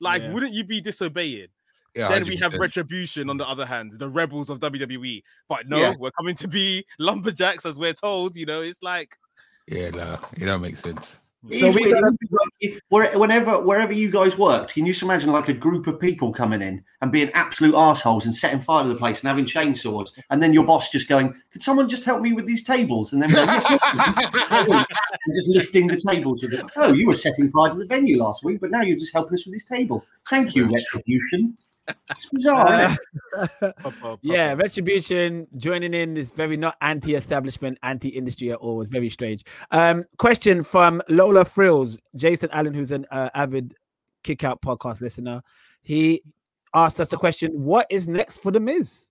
[0.01, 0.33] Like, Yeah.
[0.33, 1.49] wouldn't you be disobeying?
[1.97, 5.23] Yeah, then we have Retribution on the other hand, the rebels of WWE.
[5.49, 5.95] But no, Yeah.
[5.99, 8.37] we're coming to be lumberjacks as we're told.
[8.37, 9.17] You know, it's like
[9.69, 11.21] Yeah, no, it don't make sense.
[11.61, 12.11] So we gotta-
[12.61, 16.01] Like, where- whenever wherever you guys worked, can you just imagine like a group of
[16.01, 19.45] people coming in and being absolute assholes and setting fire to the place and having
[19.47, 23.13] chainsaws, and then your boss just going, "Could someone just help me with these tables?"
[23.13, 23.81] And then we're like, "Yes,
[24.69, 24.87] yes."
[25.27, 26.65] and just lifting the tables with it.
[26.75, 29.35] Oh, you were setting fire to the venue last week, but now you're just helping
[29.35, 30.09] us with these tables.
[30.29, 31.57] Thank you, Retribution.
[32.11, 32.99] It's bizarre, isn't
[33.63, 33.77] it?
[33.79, 34.55] proper- Yeah.
[34.55, 38.81] Retribution joining in is very not anti-establishment, anti-industry at all.
[38.81, 39.45] It's very strange.
[39.71, 43.75] Um, question from Lola Frills, Jason Allen, who's an uh, avid
[44.25, 45.43] Kick Out podcast listener.
[45.83, 46.23] He
[46.75, 49.09] asked us the question: What is next for the Miz?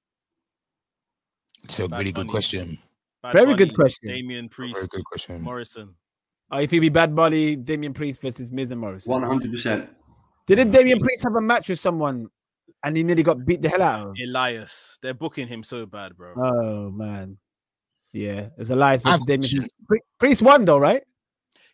[1.63, 2.29] It's a Bad really good Bunny.
[2.29, 2.77] question.
[3.23, 4.09] Bad Very good Bunny, question.
[4.09, 5.41] Damian Very good question.
[5.41, 5.95] Morrison.
[6.53, 9.11] Uh, if he be Bad Bunny, Damian Priest versus Miz and Morrison.
[9.11, 9.89] One hundred percent.
[10.45, 12.27] Didn't Damian Priest have a match with someone
[12.85, 14.15] and he nearly got beat the hell out of?
[14.23, 14.97] Elias.
[15.01, 16.33] They're booking him so bad, bro.
[16.37, 17.37] Oh man,
[18.13, 19.59] yeah, it's was Elias I have versus a Damian.
[19.59, 19.87] Priest.
[19.87, 21.03] Pri- Priest won though, right?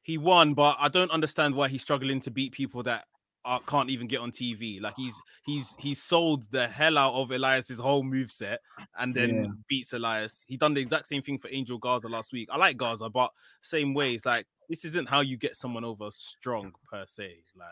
[0.04, 3.06] he won, but I don't understand why he's struggling to beat people that
[3.46, 4.82] are, can't even get on TV.
[4.82, 5.14] Like he's
[5.46, 8.62] he's he's sold the hell out of Elias's whole move set
[8.98, 9.50] and then Yeah.
[9.70, 10.44] beats Elias.
[10.48, 12.50] He done the exact same thing for Angel Garza last week.
[12.52, 14.26] I like Garza, but same ways.
[14.26, 17.44] Like this isn't how you get someone over strong per se.
[17.56, 17.68] Like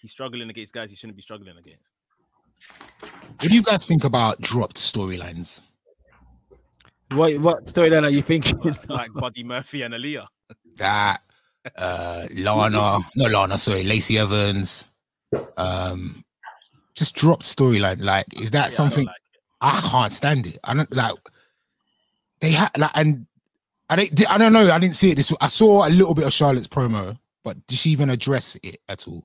[0.00, 1.92] he's struggling against guys he shouldn't be struggling against.
[3.40, 5.60] What do you guys think about dropped storylines?
[7.12, 8.58] What what storyline are you thinking?
[8.88, 10.26] Like Buddy Murphy and Aalyah.
[10.76, 11.18] That
[11.76, 14.86] uh Lana, no Lana, sorry, Lacey Evans.
[15.56, 16.24] Um
[16.94, 18.02] just dropped storyline.
[18.02, 19.16] Like, is that Yeah, I something like.
[19.60, 20.58] I can't stand it?
[20.64, 21.14] I don't like
[22.40, 23.26] they had like and
[23.88, 26.26] I don't I don't know, I didn't see it this I saw a little bit
[26.26, 29.24] of Charlotte's promo, but did she even address it at all?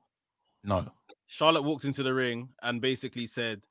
[0.63, 0.85] No.
[1.31, 3.61] Charlotte walked into the ring and basically said,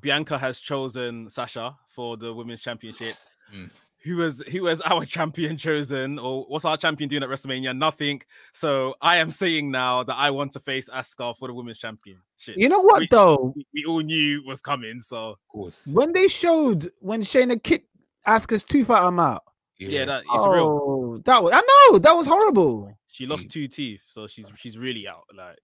[0.00, 3.16] Bianca has chosen Sasha for the women's championship.
[3.52, 3.70] Mm.
[4.04, 7.76] Who was who was our champion chosen, or what's our champion doing at WrestleMania?
[7.76, 8.22] Nothing.
[8.52, 12.54] So I am saying now that I want to face Asuka for the women's championship.
[12.56, 13.52] you know what Which though?
[13.56, 15.00] we, we all knew was coming.
[15.00, 15.88] So Of course.
[15.88, 17.88] When they showed when Shayna kicked
[18.28, 19.42] Asuka's tooth out her mouth.
[19.78, 20.80] yeah, that it's real.
[20.82, 22.96] oh, that was I know that was horrible.
[23.08, 25.24] She lost two teeth, so she's she's really out.
[25.36, 25.58] Like,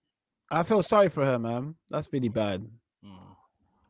[0.51, 1.75] I feel sorry for her, man.
[1.89, 2.61] That's really bad.
[3.05, 3.09] mm.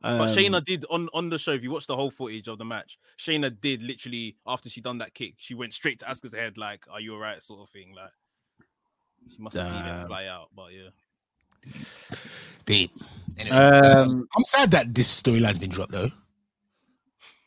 [0.01, 1.51] Um, but Shayna did on on the show.
[1.51, 4.97] If you watch the whole footage of the match, Shayna did literally after she done
[4.99, 7.93] that kick, she went straight to Asuka's head, like, "Are you alright?" sort of thing.
[7.95, 8.11] Like,
[9.29, 10.47] she must have seen it fly out.
[10.55, 10.89] But yeah,
[12.65, 12.91] Deep.
[13.37, 16.09] Anyway, Um, um, I'm sad that this storyline's been dropped though.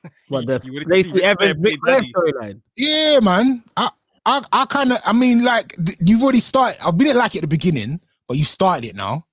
[0.29, 2.13] what the You wanted Lacey Evans play Ric Flair daddy.
[2.13, 2.61] storyline.
[2.77, 3.63] Yeah, man.
[3.77, 3.91] I
[4.27, 6.81] I, I kind of I mean like th- you've already started.
[6.85, 8.01] I didn't like it at the beginning,
[8.33, 9.27] but you started it now.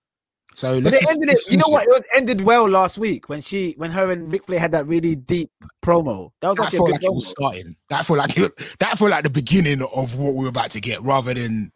[0.53, 1.39] So But let's ended it.
[1.49, 1.83] You know what?
[1.83, 4.85] It was ended well last week when she when her and Ric Flair had that
[4.87, 5.49] really deep
[5.81, 6.31] promo.
[6.41, 7.75] That was That actually felt good like it was starting.
[7.89, 10.81] That felt like it, that felt like the beginning of what we were about to
[10.81, 11.71] get, rather than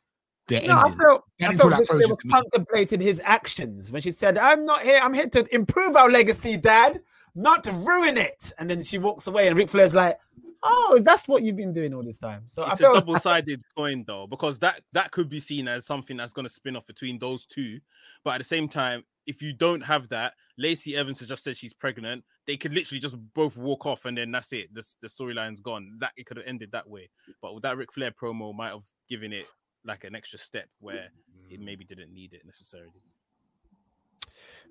[0.47, 4.11] the No, I felt, That I didn't felt like was contemplating his actions when she
[4.11, 4.99] said, "I'm not here.
[5.01, 6.99] I'm here to improve our legacy, Dad,
[7.35, 10.19] not to ruin it." And then she walks away, and Ric Flair's like,
[10.63, 14.03] "Oh, that's what you've been doing all this time." So I it's a double-sided coin
[14.07, 17.19] though, because that that could be seen as something that's going to spin off between
[17.19, 17.79] those two.
[18.23, 21.57] But at the same time, if you don't have that, Lacey Evans has just said
[21.57, 22.23] she's pregnant.
[22.45, 24.73] They could literally just both walk off, and then that's it.
[24.73, 25.97] The the storyline's gone.
[25.99, 27.09] That it could have ended that way.
[27.41, 29.47] But with that Ric Flair promo, might have given it
[29.85, 31.09] like an extra step where
[31.49, 31.65] it mm.
[31.65, 32.89] maybe didn't need it necessarily.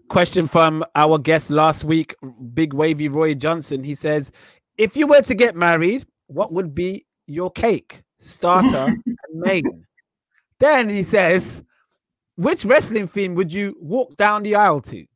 [0.08, 2.14] question from our guest last week,
[2.54, 3.84] Big Wavy Roy Johnson.
[3.84, 4.32] He says,
[4.76, 9.86] "If you were to get married, what would be your cake, starter, and main?"
[10.58, 11.62] Then he says,
[12.36, 15.06] "Which wrestling theme would you walk down the aisle to?"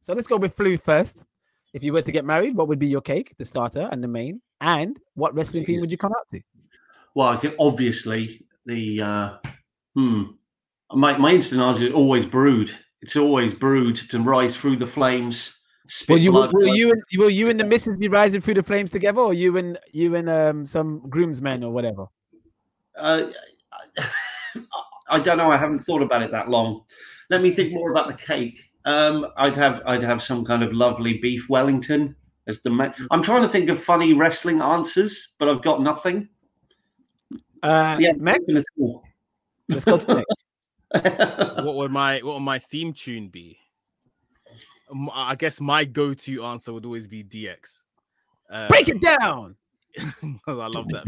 [0.00, 1.24] So let's go with Flu first.
[1.74, 4.08] If you were to get married, what would be your cake, the starter, and the
[4.08, 4.40] main?
[4.60, 6.40] And what wrestling theme would you come out to?
[7.14, 9.36] Well, obviously the uh,
[9.94, 10.22] hmm.
[10.92, 12.74] My my instant answer is always brood.
[13.02, 15.55] It's always Brood to rise through the flames.
[15.88, 16.76] Spit Will you blood, will blood.
[16.76, 19.56] you and will you and the missus be rising through the flames together, or you
[19.56, 22.06] and you and um some groomsmen or whatever?
[22.96, 23.30] Uh,
[25.08, 25.50] I don't know.
[25.50, 26.82] I haven't thought about it that long.
[27.30, 28.58] Let me think more about the cake.
[28.84, 32.14] Um, I'd have I'd have some kind of lovely beef Wellington
[32.46, 32.70] as the.
[32.70, 36.28] Ma- I'm trying to think of funny wrestling answers, but I've got nothing.
[37.62, 39.02] Uh, Yeah, Meg, nothing at all.
[39.68, 40.44] let's go to next.
[41.64, 43.58] what would my what would my theme tune be?
[44.90, 47.82] Um, I guess my go-to answer would always be DX.
[48.50, 49.56] Uh, Break it down.
[49.96, 51.04] 'cause I love that.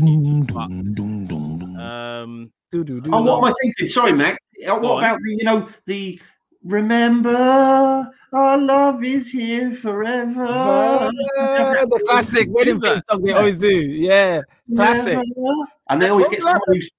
[1.81, 3.87] Um, Do, do, do, Oh, what am I thinking?
[3.87, 4.39] Sorry, Mac.
[4.63, 5.05] Uh, Go What on.
[5.05, 6.21] about the you know the
[6.65, 10.47] remember our love is here forever.
[10.47, 12.95] the classic wedding Who's that?
[12.95, 13.69] theme song they always do.
[13.75, 14.43] Yeah,
[14.75, 15.15] classic.
[15.15, 15.69] Forever.
[15.91, 16.51] And they always get was that?
[16.53, 16.91] someone who's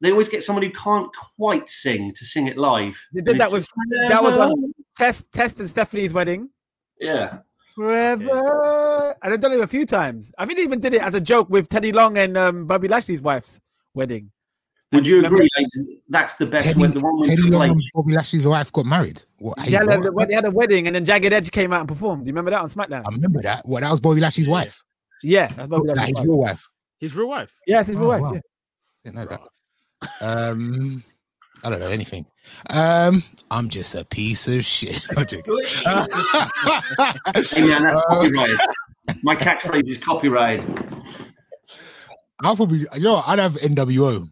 [0.00, 2.98] they always get someone who can't quite sing to sing it live.
[3.12, 4.50] They did that And it's with that was forever.
[4.52, 6.48] on Test Test and Stephanie's wedding.
[7.00, 7.38] yeah.
[7.74, 9.14] Forever.
[9.22, 10.32] And they've done it a few times.
[10.38, 12.88] I think they even did it as a joke with Teddy Long and um, Bobby
[12.88, 13.60] Lashley's wife's
[13.94, 14.30] wedding.
[14.92, 15.98] Would you agree, ladies?
[16.08, 16.90] That's the best Teddy, one.
[16.90, 19.22] The one Teddy Long and Bobby Lashley's wife got married.
[19.38, 19.60] What?
[19.60, 20.28] hey, Yeah, they, what?
[20.28, 22.24] they had a wedding and then Jagged Edge came out and performed.
[22.24, 23.02] Do you remember that on SmackDown?
[23.06, 23.64] I remember that.
[23.66, 23.82] What?
[23.82, 24.52] That was Bobby Lashley's Yeah.
[24.52, 24.82] wife.
[25.22, 26.28] yeah, that's Bobby That Lashley's his wife.
[26.28, 26.68] real wife.
[26.98, 27.54] his real wife.
[27.66, 28.20] Yeah, his real Oh, wife.
[28.22, 28.32] wow.
[28.34, 28.40] yeah.
[29.04, 29.40] Didn't know that.
[30.20, 31.02] Um,
[31.64, 32.24] I don't know anything.
[32.70, 35.00] Um, I'm just a piece of shit.
[35.16, 35.54] I'm joking.
[37.52, 38.56] Hey, man, that's Uh.
[39.24, 40.62] My catchphrase is copyright.
[42.44, 44.28] I'll probably, you know, what, I'd have NWO.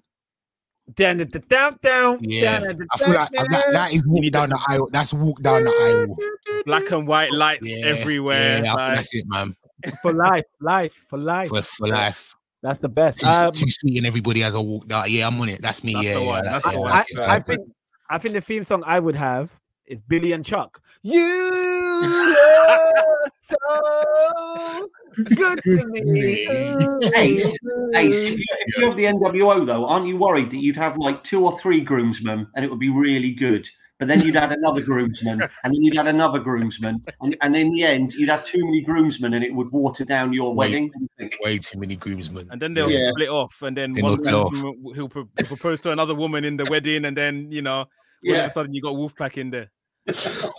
[0.94, 2.18] Down, down, down, down.
[2.20, 4.88] Yeah, down, down, I feel like that, that is walk down the aisle.
[4.92, 6.16] That's walk down the aisle.
[6.64, 8.62] Black and white lights Yeah, everywhere.
[8.62, 9.56] Yeah, like- that's it, man.
[10.02, 11.48] for life, life, for life.
[11.48, 12.35] For, for life.
[12.66, 13.20] That's the best.
[13.20, 15.04] Too, Um, too sweet and everybody has a walk down.
[15.06, 15.62] Yeah, I'm on it.
[15.62, 15.92] That's me.
[15.92, 16.90] That's yeah, the yeah, one, that's yeah, the one.
[16.90, 17.68] I, I think
[18.10, 19.52] I think the theme song I would have
[19.86, 20.82] is Billy and Chuck.
[21.02, 21.48] You
[22.02, 23.56] look so
[25.36, 26.48] good to me.
[27.14, 27.56] Ace,
[27.94, 31.22] Ace, if if you have the NWO though, aren't you worried that you'd have like
[31.22, 33.68] two or three groomsmen and it would be really good?
[33.98, 37.70] But then you'd add another groomsman, and then you'd add another groomsman, and, and in
[37.72, 40.68] the end, you'd have too many groomsmen, and it would water down your Wait.
[40.68, 40.84] wedding.
[40.88, 41.36] What do you think?
[41.42, 42.48] Way too many groomsmen.
[42.50, 43.10] and then they'll Yeah.
[43.12, 44.52] split off, and then They one knock it off.
[44.62, 47.86] woman will- he'll, pro- propose to another woman in the wedding, and then you know,
[48.28, 49.70] all of a sudden you got Wolfpack in there.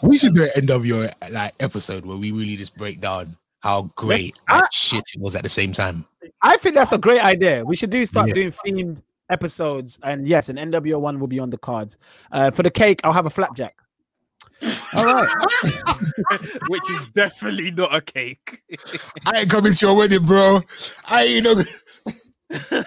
[0.04, 4.40] We should do an NWO like episode where we really just break down how great
[4.50, 6.06] I- and shit it was at the same time.
[6.42, 7.64] I think that's a great idea.
[7.64, 8.34] We should do start Yeah.
[8.34, 11.98] doing themed episodes, and yes, an NWO one will be on the cards.
[12.32, 13.76] Uh, for the cake, I'll have a flapjack.
[14.94, 15.30] All right.
[16.70, 18.64] Which is definitely not a cake.
[19.26, 20.62] I ain't coming to your wedding, bro.
[21.10, 21.64] I ain't know.
[22.72, 22.84] Yo,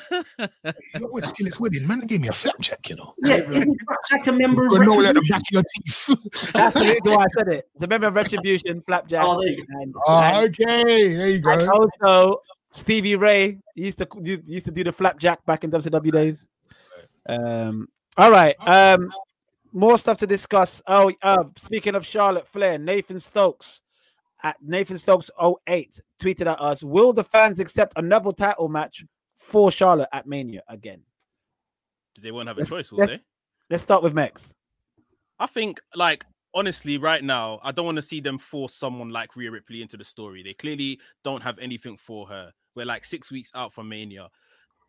[1.11, 2.00] what Skillet's wedding, man?
[2.00, 3.14] Gave me a flapjack, you know.
[3.18, 6.53] Yeah, isn't Jack a member of You know, at the back of your teeth.
[6.53, 7.68] That's the reason why I said it.
[7.79, 9.22] The member of Retribution, Flapjack.
[9.22, 11.70] Oh, there you and, oh, okay, there you and go.
[11.70, 16.48] also Stevie Ray used to used to do the Flapjack back in WCW days.
[17.28, 18.54] Um, all right.
[18.66, 19.11] Um,
[19.72, 20.83] more stuff to discuss.
[20.87, 23.83] Oh, uh, speaking of Charlotte Flair, Nathan Stokes
[24.42, 25.30] at Nathan Stokes
[25.68, 29.04] 08 tweeted at us: Will the fans accept another title match
[29.35, 31.02] for Charlotte at Mania again?
[32.20, 33.20] They won't have a Let's- choice, will let's- they?
[33.68, 34.52] Let's start with Max.
[35.38, 39.37] I think, like, honestly, right now, I don't want to see them force someone like
[39.37, 40.42] Rhea Ripley into the story.
[40.42, 42.52] They clearly don't have anything for her.
[42.80, 44.30] We're like six weeks out from Mania.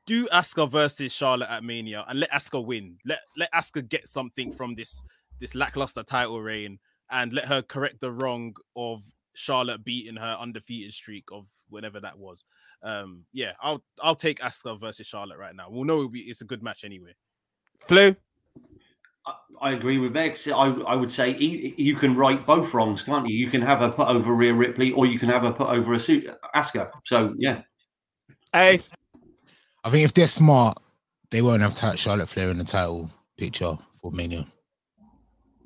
[0.05, 2.97] Do Asuka versus Charlotte at Mania and let Asuka win.
[3.05, 5.03] Let let Asuka get something from this
[5.41, 10.93] this lackluster title reign and let her correct the wrong of Charlotte beating her undefeated
[10.93, 12.45] streak of whenever that was.
[12.81, 15.67] Um, yeah, I'll I'll take Asuka versus Charlotte right now.
[15.69, 17.13] We'll know it'll be, it's a good match anyway.
[17.81, 18.15] Flu.
[19.27, 20.47] I- I agree with Bex.
[20.47, 23.35] I, I would say e- you can right both wrongs, can't you?
[23.35, 25.93] You can have her put over Rhea Ripley, or you can have her put over
[25.93, 26.25] a suit
[26.55, 26.89] Asuka.
[27.05, 27.61] So yeah,
[28.53, 28.91] Ace.
[29.83, 30.77] I think if they're smart,
[31.29, 34.45] they won't have Charlotte Flair in the title picture for Mania.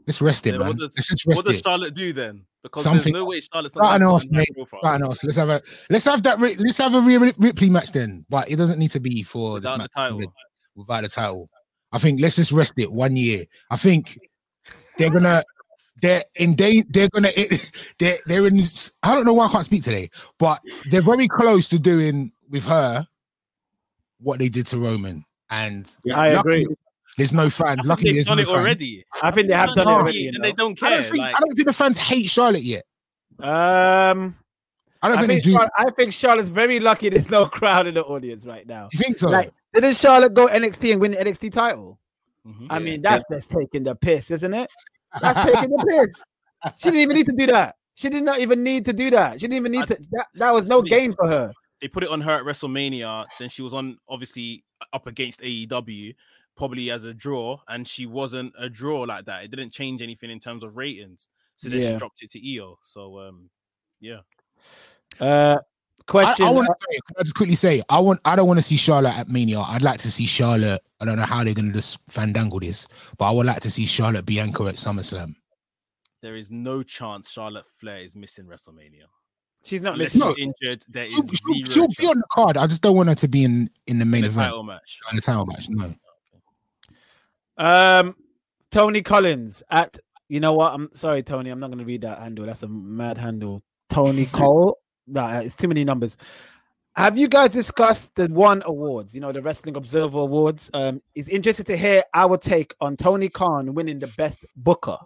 [0.07, 0.67] Let's rest it, man.
[0.69, 1.63] what does- Let's just rest What does it.
[1.63, 2.45] Charlotte do then?
[2.61, 5.01] Because Something- there's no way Charlotte's not Something gonna else, have that mate.
[5.07, 5.23] else.
[5.23, 6.39] Let's have a let's have that.
[6.59, 9.65] Let's have a Rhea Ripley match then, but it doesn't need to be for this
[9.71, 10.33] Without the match title.
[10.75, 11.49] without the title.
[11.91, 13.45] I think let's just rest it one year.
[13.69, 14.17] I think
[14.97, 15.43] they're gonna
[16.01, 17.29] they're in they they're gonna
[17.99, 18.59] they're they're in
[19.03, 22.63] I don't know why I can't speak today, but they're very close to doing with
[22.65, 23.07] her
[24.19, 25.23] what they did to Roman.
[25.49, 26.75] And I luckily, agree.
[27.17, 28.57] There's no I think Luckily, they've done no it fans.
[28.57, 29.05] already.
[29.23, 30.17] I think they have done it already.
[30.19, 30.97] you and they don't I care.
[30.97, 32.83] don't, think, like, I don't think the fans hate Charlotte yet.
[33.39, 34.35] Um,
[35.01, 35.53] I don't I think, think, they do.
[35.57, 38.87] Char- I think Charlotte's very lucky there's no crowd in the audience right now.
[38.91, 39.29] you think so?
[39.29, 41.99] Like, didn't Charlotte go NXT and win the NXT title?
[42.47, 42.67] Mhm.
[42.69, 42.83] I Yeah.
[42.83, 44.71] mean, that's that's taking the piss, isn't it?
[45.21, 46.23] That's taking the piss.
[46.77, 47.75] She didn't even need to do that.
[47.95, 49.33] She did not even need to do that.
[49.39, 49.97] She didn't even need I- to.
[50.11, 51.51] That, that was no game for her.
[51.85, 53.27] They put it on her at WrestleMania.
[53.37, 56.15] Then she was on obviously up against AEW,
[56.57, 59.43] probably as a draw, and she wasn't a draw like that.
[59.43, 61.27] It didn't change anything in terms of ratings.
[61.57, 61.91] So then Yeah.
[61.91, 62.79] she dropped it to Io.
[62.81, 63.51] So um,
[63.99, 64.21] yeah.
[65.19, 65.57] Uh,
[66.07, 66.47] question.
[66.47, 68.57] I want uh, to say, can I just quickly say, I want, I don't want
[68.57, 69.59] to see Charlotte at Mania.
[69.59, 70.81] I'd like to see Charlotte.
[70.99, 72.87] I don't know how they're going to just fandangle this,
[73.19, 75.35] but I would like to see Charlotte Bianca at SummerSlam.
[76.23, 79.05] There is no chance Charlotte Flair is missing WrestleMania.
[79.65, 80.19] She's not missing.
[80.21, 80.35] No.
[80.37, 82.55] injured, there is She'll, she'll, zero she'll be on the card.
[82.57, 84.63] I just don't want her to be in in the in main the event, title
[84.63, 84.99] match.
[85.11, 85.67] in the title match.
[85.69, 85.93] No,
[87.57, 88.15] Um,
[88.71, 89.97] Tony Collins at.
[90.27, 90.73] You know what?
[90.73, 91.51] I'm sorry, Tony.
[91.51, 92.45] I'm not going to read that handle.
[92.47, 93.61] That's a mad handle.
[93.89, 94.79] Tony Cole.
[95.07, 96.17] Nah, it's too many numbers.
[96.95, 99.13] Have you guys discussed the Won awards?
[99.13, 100.71] You know, the Wrestling Observer Awards.
[100.73, 104.97] Um, it's interested to hear our take on Tony Khan winning the best booker.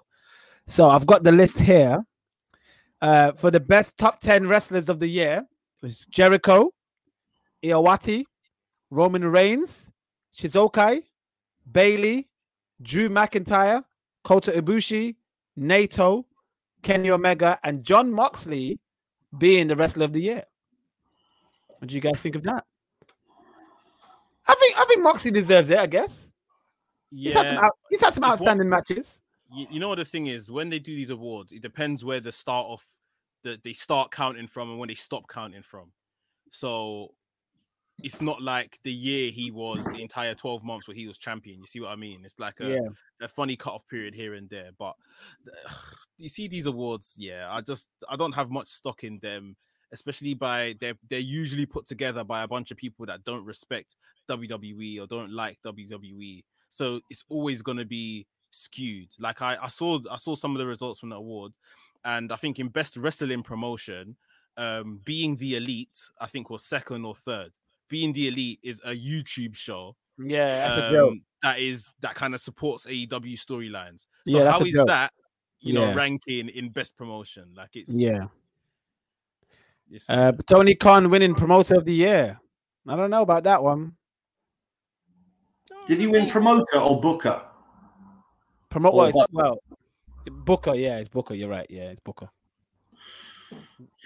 [0.67, 2.05] So I've got the list here.
[3.01, 5.45] Uh, for the best top 10 wrestlers of the year,
[5.81, 6.71] it was Jericho,
[7.63, 8.25] Iowati,
[8.89, 9.89] Roman Reigns,
[10.37, 11.03] Shizukai,
[11.71, 12.27] Bayley,
[12.81, 13.83] Drew McIntyre,
[14.23, 15.15] Kota Ibushi,
[15.57, 16.25] Naito,
[16.83, 18.79] Kenny Omega, and Jon Moxley
[19.37, 20.43] being the wrestler of the year.
[21.77, 22.65] What do you guys think of that?
[24.47, 25.77] I think I think Moxley deserves it.
[25.77, 26.33] I guess
[27.11, 29.21] he's had some out, he's had some one- outstanding matches.
[29.53, 32.19] You, you know what the thing is when they do these awards, it depends where
[32.19, 32.85] the start of
[33.43, 35.91] the they start counting from and when they stop counting from.
[36.51, 37.13] So
[38.01, 41.59] it's not like the year he was the entire 12 months where he was champion.
[41.59, 42.21] You see what I mean?
[42.23, 42.89] It's like a, Yeah,
[43.21, 44.69] a funny cut-off period here and there.
[44.77, 44.95] But
[46.17, 49.55] you see these awards, yeah, I just I don't have much stock in them,
[49.91, 53.95] especially by they're they're usually put together by a bunch of people that don't respect
[54.29, 56.43] WWE or don't like WWE.
[56.69, 59.09] So it's always gonna be skewed.
[59.19, 61.53] Like I, I saw I saw some of the results from the award,
[62.03, 64.15] and I think in best wrestling promotion,
[64.57, 67.51] um, being the elite, I think was second or third.
[67.89, 71.11] Being the elite is a YouTube show yeah, that's a joke.
[71.11, 74.05] um, that is that kind of supports AEW storylines.
[74.25, 74.87] Yeah, So that's how a is joke.
[74.87, 75.13] that
[75.61, 75.95] you know Yeah.
[75.95, 77.53] ranking in best promotion?
[77.55, 78.25] Like it's Yeah,
[79.89, 82.39] it's, uh, but Tony Khan winning promoter of the year.
[82.87, 83.95] I don't know about that one.
[85.87, 87.41] Did he win promoter or booker?
[88.69, 89.33] Promote Or well, what?
[89.33, 89.63] well,
[90.29, 90.75] Booker.
[90.75, 91.33] Yeah, it's Booker.
[91.33, 91.67] You're right.
[91.69, 92.29] Yeah, it's Booker.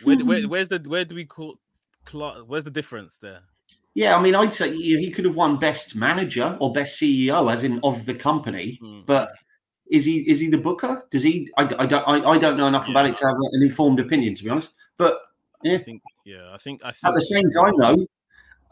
[0.04, 1.60] where, where, where's the where do we call
[2.12, 3.41] where's the difference there?
[3.95, 7.52] Yeah, I mean, I'd say he he could have won best manager or best CEO,
[7.52, 8.80] as in of the company.
[8.82, 9.06] Mm.
[9.06, 9.30] But
[9.91, 11.04] is he is he the booker?
[11.12, 11.52] Does he?
[11.58, 14.36] I, I don't I, I don't know enough about it to have an informed opinion,
[14.36, 14.69] to be honest.
[14.97, 15.19] But
[15.65, 18.08] I think yeah, I think I think at the same time, though,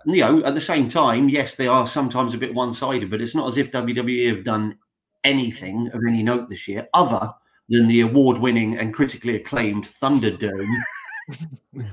[0.05, 3.11] you know, at the same time, yes, they are sometimes a bit one sided.
[3.11, 4.77] But it's not as if WWE have done
[5.23, 7.33] anything of any note this year, other
[7.69, 10.81] than the award winning and critically acclaimed Thunderdome.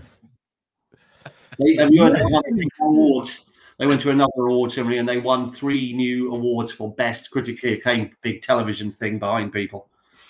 [1.59, 2.17] They, they won
[2.81, 3.41] awards?
[3.79, 7.75] They went to another award ceremony and they won three new awards for best critically
[7.75, 9.89] acclaimed big television thing behind people.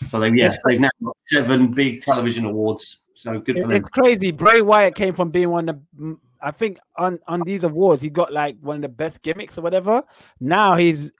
[0.09, 3.05] So they yes, they've now got seven big television awards.
[3.15, 3.73] So good for them.
[3.73, 4.31] it's crazy.
[4.31, 8.11] Bray Wyatt came from being one of the, I think on on these awards he
[8.11, 10.03] got like one of the best gimmicks or whatever.
[10.41, 11.11] Now he's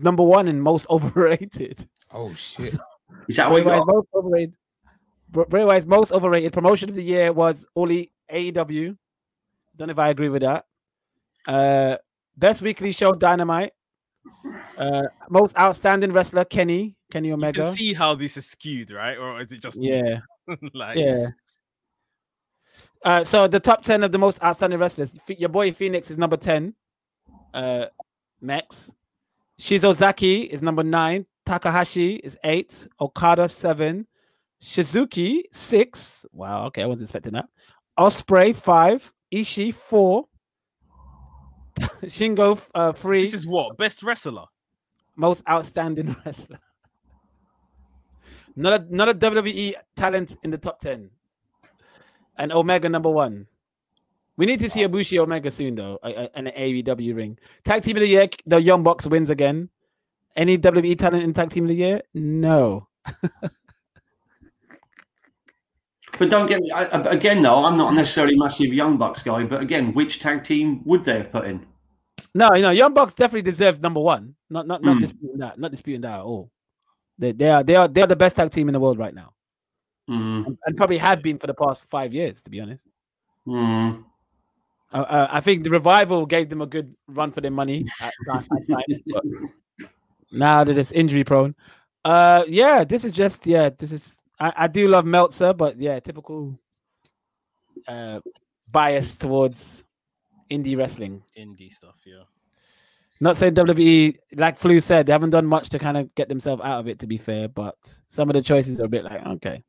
[0.00, 1.86] number one and most overrated.
[2.12, 2.74] oh shit.
[3.28, 3.94] Is that Bray what you Wyatt's got?
[3.94, 4.54] most overrated.
[5.30, 8.96] Br- Bray Wyatt's most overrated promotion of the year was only AEW.
[9.76, 10.64] Don't know if I agree with that.
[11.46, 11.96] Uh,
[12.36, 13.72] best weekly show Dynamite.
[14.78, 17.60] Uh, most outstanding wrestler Kenny Kenny you Omega.
[17.62, 19.16] can see how this is skewed, right?
[19.18, 20.20] Or is it just yeah,
[20.72, 21.28] like yeah.
[23.04, 25.10] Uh, so the top ten of the most outstanding wrestlers.
[25.28, 26.74] Your boy Fenix is number ten.
[27.52, 27.86] Uh,
[28.40, 28.90] Max.
[29.60, 31.26] Shiozaki is number nine.
[31.46, 32.86] Takahashi is eight.
[33.00, 34.06] Okada seven.
[34.62, 36.24] Shizuki six.
[36.32, 36.66] Wow.
[36.66, 37.46] Okay, I wasn't expecting that.
[37.98, 39.12] Ospreay five.
[39.32, 40.24] Ishii four.
[42.04, 43.22] Shingo uh, three.
[43.22, 44.44] this is what best wrestler.
[45.16, 46.60] most outstanding wrestler.
[48.56, 51.10] Not a not a WWE talent in the top ten.
[52.38, 53.46] And Omega number one.
[54.36, 57.38] We need to see Ibushi Omega soon though, a- a- and an AEW ring.
[57.64, 59.68] Tag team of the year, the Young Bucks wins again.
[60.36, 62.02] Any WWE talent in tag team of the year?
[62.14, 62.88] No.
[66.18, 67.64] But don't get me I, again though.
[67.64, 71.16] I'm not necessarily a massive Young Bucks guy, but again, which tag team would they
[71.18, 71.66] have put in?
[72.34, 74.36] No, you know, Young Bucks definitely deserves number one.
[74.48, 75.00] Not not not Hmm.
[75.00, 75.58] disputing that.
[75.58, 76.50] Not disputing that at all.
[77.18, 79.14] They they are they are they are the best tag team in the world right
[79.14, 79.32] now.
[80.08, 80.46] Mm.
[80.46, 82.82] And, and probably have been for the past five years, to be honest.
[83.44, 84.02] Hmm.
[84.94, 87.84] Uh, I think the revival gave them a good run for their money.
[88.00, 89.24] At, at times, but
[90.30, 91.56] now that it's injury prone,
[92.04, 94.20] uh, yeah, this is just yeah, this is.
[94.38, 96.56] I, I do love Meltzer, but yeah, typical
[97.88, 98.20] uh,
[98.70, 99.82] bias towards
[100.48, 101.24] indie wrestling.
[101.36, 102.22] Indie stuff, yeah.
[103.20, 106.62] Not saying WWE, like Flu said, they haven't done much to kind of get themselves
[106.64, 107.00] out of it.
[107.00, 107.76] To be fair, but
[108.08, 109.64] some of the choices are a bit like okay.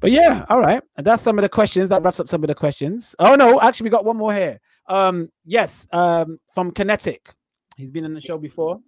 [0.00, 0.82] But yeah, all right.
[0.96, 1.88] And that's some of the questions.
[1.88, 3.14] That wraps up some of the questions.
[3.18, 4.60] Oh no, actually, we got one more here.
[4.86, 7.34] Um, yes, um, from Kinetic.
[7.76, 8.80] He's been on the show before.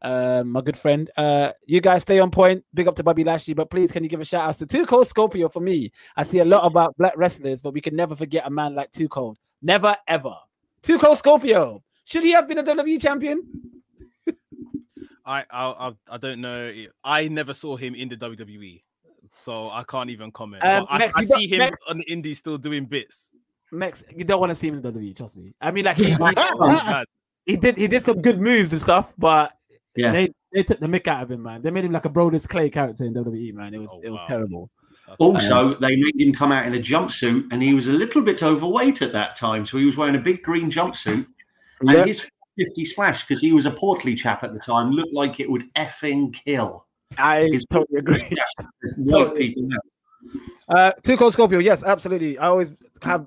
[0.00, 1.10] Um, my good friend.
[1.16, 2.64] Uh, you guys stay on point.
[2.72, 4.86] Big up to Bobby Lashley, but please can you give a shout out to Two
[4.86, 5.90] Cold Scorpio for me?
[6.16, 8.92] I see a lot about black wrestlers, but we can never forget a man like
[8.92, 9.38] Two Cold.
[9.60, 10.34] Never ever.
[10.82, 11.82] Two Cold Scorpio.
[12.04, 13.42] Should he have been a WWE champion?
[15.26, 16.72] I I I, I don't know.
[17.02, 18.82] I never saw him in the WWE,
[19.38, 20.62] so I can't even comment.
[20.64, 23.30] Um, But I, Max, I see him Max- on the indie still doing bits.
[23.70, 25.52] Max, you don't want to see him in WWE, trust me.
[25.60, 26.16] I mean, like he, he,
[27.46, 29.52] he did he did some good moves and stuff, but
[29.96, 30.12] Yeah.
[30.12, 31.60] they they took the mick out of him, man.
[31.62, 33.74] They made him like a Brodus Clay character in WWE, man.
[33.74, 34.26] It was Oh, it was wow.
[34.26, 34.70] terrible.
[35.18, 38.42] Also, they made him come out in a jumpsuit, and he was a little bit
[38.42, 41.26] overweight at that time, so he was wearing a big green jumpsuit.
[41.80, 42.04] And Yeah.
[42.04, 42.26] his
[42.58, 45.72] 50 splash, because he was a portly chap at the time, looked like it would
[45.74, 46.86] effing kill.
[47.16, 48.22] I His- totally agree.
[48.96, 49.78] White people now.
[50.68, 52.38] Uh, Two Cold Scorpio, yes, absolutely.
[52.38, 53.26] I always have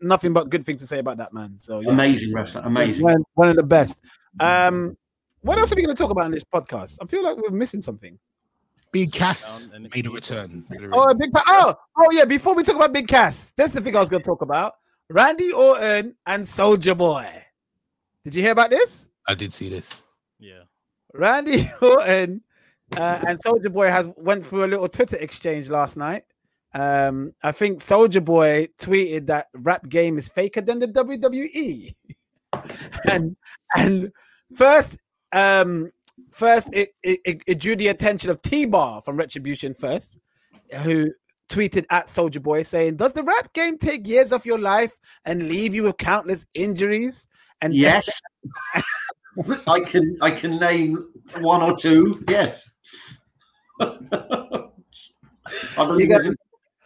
[0.00, 1.56] nothing but good things to say about that man.
[1.60, 1.90] So yeah.
[1.90, 3.02] Amazing wrestler, amazing.
[3.02, 4.00] One, one of the best.
[4.38, 4.96] Um,
[5.42, 6.98] what else are we going to talk about in this podcast?
[7.02, 8.18] I feel like we're missing something.
[8.92, 10.64] Big Cass and made a return.
[10.70, 10.90] to the ring.
[10.92, 12.24] Oh, a big pa- oh, oh yeah.
[12.24, 14.74] Before we talk about Big Cass, that's the thing I was going to talk about.
[15.08, 17.26] Randy Orton and Soulja Boy.
[18.24, 19.08] Did you hear about this?
[19.28, 20.02] I did see this.
[20.38, 20.62] Yeah.
[21.14, 22.42] Randy Orton
[22.96, 26.24] uh, and Soulja Boy has went through a little Twitter exchange last night.
[26.74, 31.92] Um, I think Soulja Boy tweeted that rap game is faker than the WWE,
[33.10, 33.36] and
[33.76, 34.12] and
[34.54, 34.98] first,
[35.32, 35.90] um,
[36.30, 40.18] first it, it, it- drew the attention of T Bar from Retribution first,
[40.82, 41.10] who
[41.48, 45.48] tweeted at Soulja Boy saying, "Does the rap game take years off your life and
[45.48, 47.26] leave you with countless injuries?"
[47.62, 48.20] And Yes.
[49.66, 51.06] I can I can name
[51.38, 52.22] one or two.
[52.28, 52.68] Yes.
[53.80, 54.68] I
[55.76, 56.36] believe You got- there's,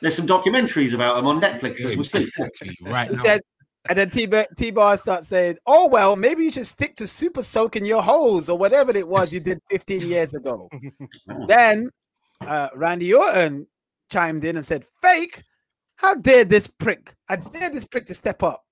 [0.00, 1.98] there's some documentaries about him on Netflix as.
[2.14, 2.76] Exactly.
[2.82, 3.22] Right He now.
[3.22, 3.40] said,
[3.88, 4.26] and then T
[4.56, 8.48] T Bar starts saying, "Oh well, maybe you should stick to super soaking your holes
[8.48, 10.70] or whatever it was you did 15 years ago."
[11.48, 11.90] then
[12.40, 13.66] uh, Randy Orton
[14.10, 15.42] chimed in and said, "Fake?
[15.96, 17.14] How dare this prick?
[17.28, 18.64] I dare this prick to step up.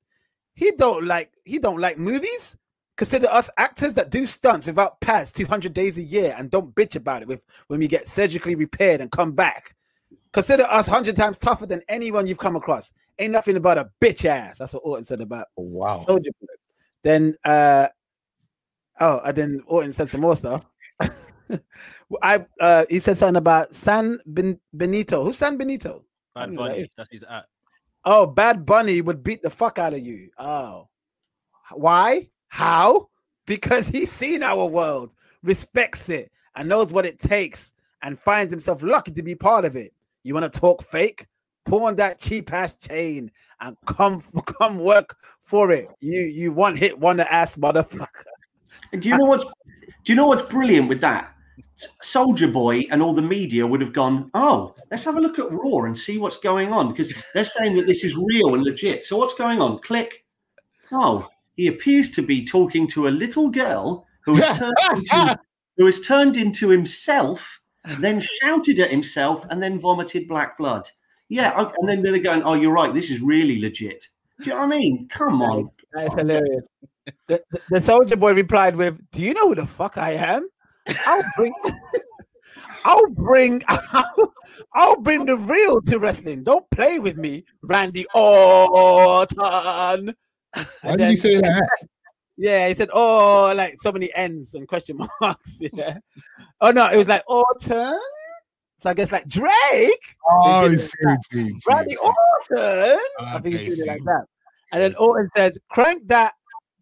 [0.55, 2.57] He don't like he don't like movies.
[3.03, 6.95] Consider us actors that do stunts without pads 200 days a year and don't bitch
[6.95, 9.75] about it with when we get surgically repaired and come back."
[10.33, 12.93] Consider us hundred times tougher than anyone you've come across.
[13.19, 14.59] Ain't nothing about a bitch ass.
[14.59, 16.05] That's what Orton said about Oh, wow.
[16.07, 16.47] Soulja Boy.
[17.03, 17.89] Then uh
[19.01, 20.65] oh, and then Orton said some more stuff.
[22.23, 25.25] I uh he said something about San ben- Benito.
[25.25, 26.05] Who's San Benito?
[26.37, 26.93] Bad don't know who that Bunny.
[26.97, 27.47] That's his at.
[28.05, 30.31] Oh, Bad Bunny would beat the fuck out of you.
[30.39, 30.89] Oh,
[31.73, 32.29] why?
[32.53, 33.09] How?
[33.47, 35.09] Because he's seen our world,
[35.43, 37.73] respects it, and knows what it takes,
[38.03, 39.95] and finds himself lucky to be part of it.
[40.23, 41.25] You want to talk fake?
[41.65, 43.31] Pawn that cheap ass chain
[43.63, 44.23] and come
[44.59, 45.89] come work for it.
[46.01, 48.25] You you one hit wonder ass motherfucker.
[48.93, 51.35] And do you know what's do you know what's brilliant with that?
[52.05, 55.51] Soulja Boy and all the media would have gone, oh, let's have a look at
[55.51, 59.07] Raw and see what's going on because they're saying that this is real and legit.
[59.07, 59.79] So what's going on?
[59.79, 60.27] Click.
[60.93, 61.27] Oh,
[61.57, 65.39] he appears to be talking to a little girl who has turned into,
[65.77, 67.61] who has turned into himself,
[67.99, 70.89] then shouted at himself, and then vomited black blood.
[71.29, 74.09] Yeah, and then they're going, oh, you're right, this is really legit.
[74.41, 75.09] Do you know what I mean?
[75.09, 75.71] Come on.
[75.93, 76.69] That's hilarious.
[77.27, 80.49] The, the, the Soulja Boy replied with, "Do you know who the fuck I am?
[81.07, 81.55] I'll bring,
[82.85, 84.35] I'll bring, I'll,
[84.75, 86.45] I'll bring the real to wrestling.
[86.45, 90.15] Don't play with me, Randy Orton."
[90.83, 91.69] Why did he say that?
[92.39, 95.99] Yeah, he said, "Oh, like so many ends and question marks." Yeah.
[96.63, 97.99] Oh no, it was like autumn.
[98.81, 101.19] So I guess like Drake, Oh, did see, that.
[101.31, 101.99] see, see, Randy see.
[101.99, 102.99] Orton.
[103.21, 104.25] I think Okay, he did it like that.
[104.73, 106.33] And then Orton says, "Crank that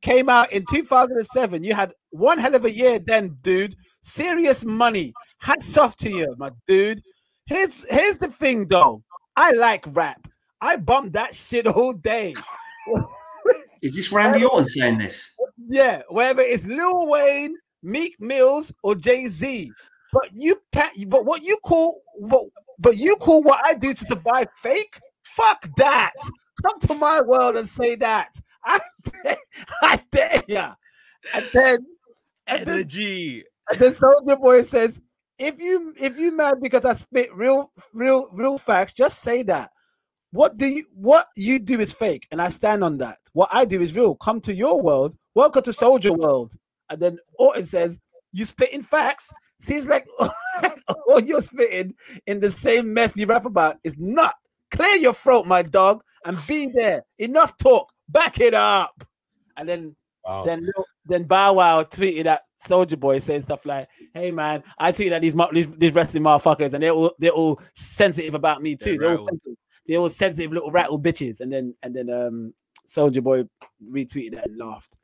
[0.00, 1.64] came out in 2007.
[1.64, 3.74] You had one hell of a year then, dude.
[4.02, 5.12] Serious money.
[5.40, 7.02] Hats off to you, my dude.
[7.46, 9.02] Here's here's the thing though.
[9.36, 10.26] I like rap.
[10.60, 12.34] I bump that shit all day.
[13.82, 15.20] Is this Randy Orton saying this?
[15.68, 19.70] Yeah, whether it's Lil Wayne, Meek Mills, or Jay Z.
[20.12, 20.92] But you can't.
[21.08, 22.46] But what you call what?
[22.78, 24.98] But you call what I do to survive fake?
[25.24, 26.12] Fuck that.
[26.62, 28.28] come to my world and say that.
[28.64, 28.80] I
[29.22, 29.36] dare,
[29.82, 30.74] I dare ya.
[31.34, 31.78] And then,
[32.46, 33.44] and then, Energy.
[33.70, 35.00] and then Soulja Boy says,
[35.38, 39.70] if you if you mad because I spit real real real facts, just say that.
[40.32, 43.18] What do you what you do is fake, and I stand on that.
[43.32, 44.14] What I do is real.
[44.14, 45.16] Come to your world.
[45.34, 46.52] Welcome to Soulja World.
[46.88, 47.98] And then Orton says,
[48.32, 50.06] "You spitting facts." Seems like
[51.08, 51.94] all you're spitting
[52.26, 54.34] in the same mess you rap about is not.
[54.70, 57.02] Clear your throat, my dog, and be there.
[57.18, 57.92] Enough talk.
[58.08, 59.04] Back it up.
[59.56, 60.44] And then Wow.
[60.44, 60.68] then
[61.06, 65.22] then Bow Wow tweeted at Soulja Boy saying stuff like, "Hey man, I tweeted at
[65.22, 68.98] these these, these wrestling motherfuckers, and they're all they're all sensitive about me too.
[68.98, 69.56] They're They're all, sensitive.
[69.86, 72.54] They're all sensitive little rattle bitches." And then and then um
[72.88, 73.44] Soulja Boy
[73.90, 74.96] retweeted that and laughed.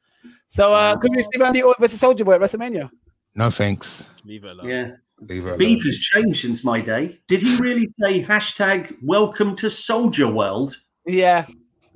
[0.48, 2.90] So uh, could we see Randy Orton versus Soulja Boy at WrestleMania?
[3.34, 4.08] No thanks.
[4.24, 4.68] Leave it alone.
[4.68, 4.90] Yeah.
[5.20, 5.58] Leave it alone.
[5.58, 7.20] Beef has changed since my day.
[7.28, 10.76] Did he really say hashtag welcome to Soulja World?
[11.06, 11.46] Yeah,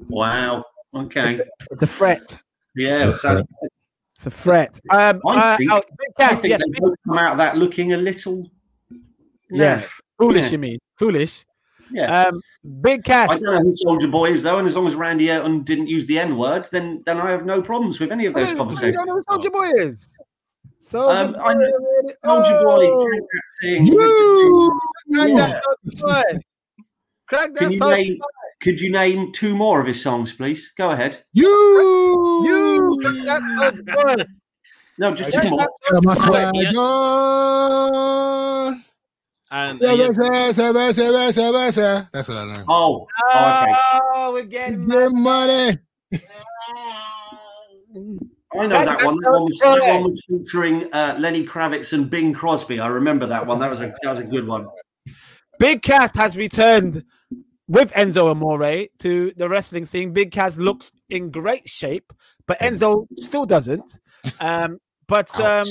[0.09, 0.65] Wow.
[0.95, 1.41] Okay.
[1.71, 2.41] it's a threat.
[2.77, 3.13] Yeah.
[3.15, 3.43] So
[4.15, 4.81] It's a threat.
[4.91, 7.57] Um, I uh, think- oh, Big I think yeah, they both come out of that
[7.57, 8.49] looking a little.
[9.51, 9.81] Yeah.
[9.81, 9.89] naff.
[10.19, 10.45] foolish.
[10.45, 10.51] yeah.
[10.51, 11.45] You mean foolish?
[11.91, 12.23] Yeah.
[12.27, 12.41] Um,
[12.83, 13.31] Big Cass.
[13.31, 15.87] I don't know who Soulja Boy is though, and as long as Randy Orton didn't
[15.87, 18.53] use the N word, then then I have no problems with any of those don't-
[18.53, 18.97] You conversations.
[18.97, 20.19] don't know who Soulja Boy is.
[20.79, 22.13] Soldier Um, I know Boy.
[22.25, 22.87] Soldier Oh, Boy,
[23.63, 23.87] thing.
[23.87, 24.71] You.
[25.13, 26.23] Crack that Soulja Boy.
[27.29, 28.19] Crack that Can Soldier name?
[28.61, 30.71] Could you name two more of his songs, please?
[30.77, 31.25] Go ahead.
[31.33, 31.49] You.
[32.45, 32.99] You.
[33.03, 33.43] Crack that
[33.75, 34.25] Soulja Boy.
[34.99, 35.67] No, just two more.
[35.85, 36.73] Tell my swag Yeah.
[36.79, 38.85] on.
[39.53, 39.97] And uh.
[42.13, 42.65] That's what I know.
[42.69, 43.75] Oh, oh, okay.
[44.15, 45.79] Oh, we're getting Get money.
[48.53, 49.17] I know That- that that one.
[49.21, 52.81] That one was, that one was featuring uh, Lenny Kravitz and Bing Crosby.
[52.81, 53.59] I remember that one.
[53.59, 54.67] That was a that was a good one.
[55.59, 57.05] Big Cass has returned
[57.69, 60.13] with Enzo Amore to the wrestling scene.
[60.13, 62.13] Big Cass looks in great shape,
[62.47, 63.99] but Enzo still doesn't.
[64.43, 64.79] Um,
[65.09, 65.67] but um,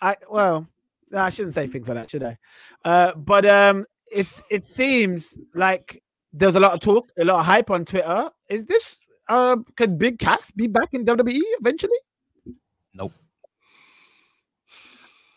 [0.00, 0.66] I well, no,
[1.14, 2.38] I shouldn't say things like that, should I?
[2.84, 6.02] Uh, but um, it's it seems like
[6.32, 8.30] there's a lot of talk, a lot of hype on Twitter.
[8.48, 8.96] Is this
[9.28, 11.98] uh, could Big Cass be back in WWE eventually?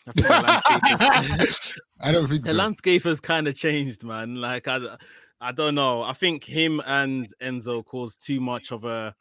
[0.06, 2.56] I think the landscape is- I don't think the so.
[2.56, 4.36] landscape has kind of changed, man.
[4.36, 4.96] Like I,
[5.40, 6.02] I don't know.
[6.02, 9.14] I think him and Enzo caused too much of a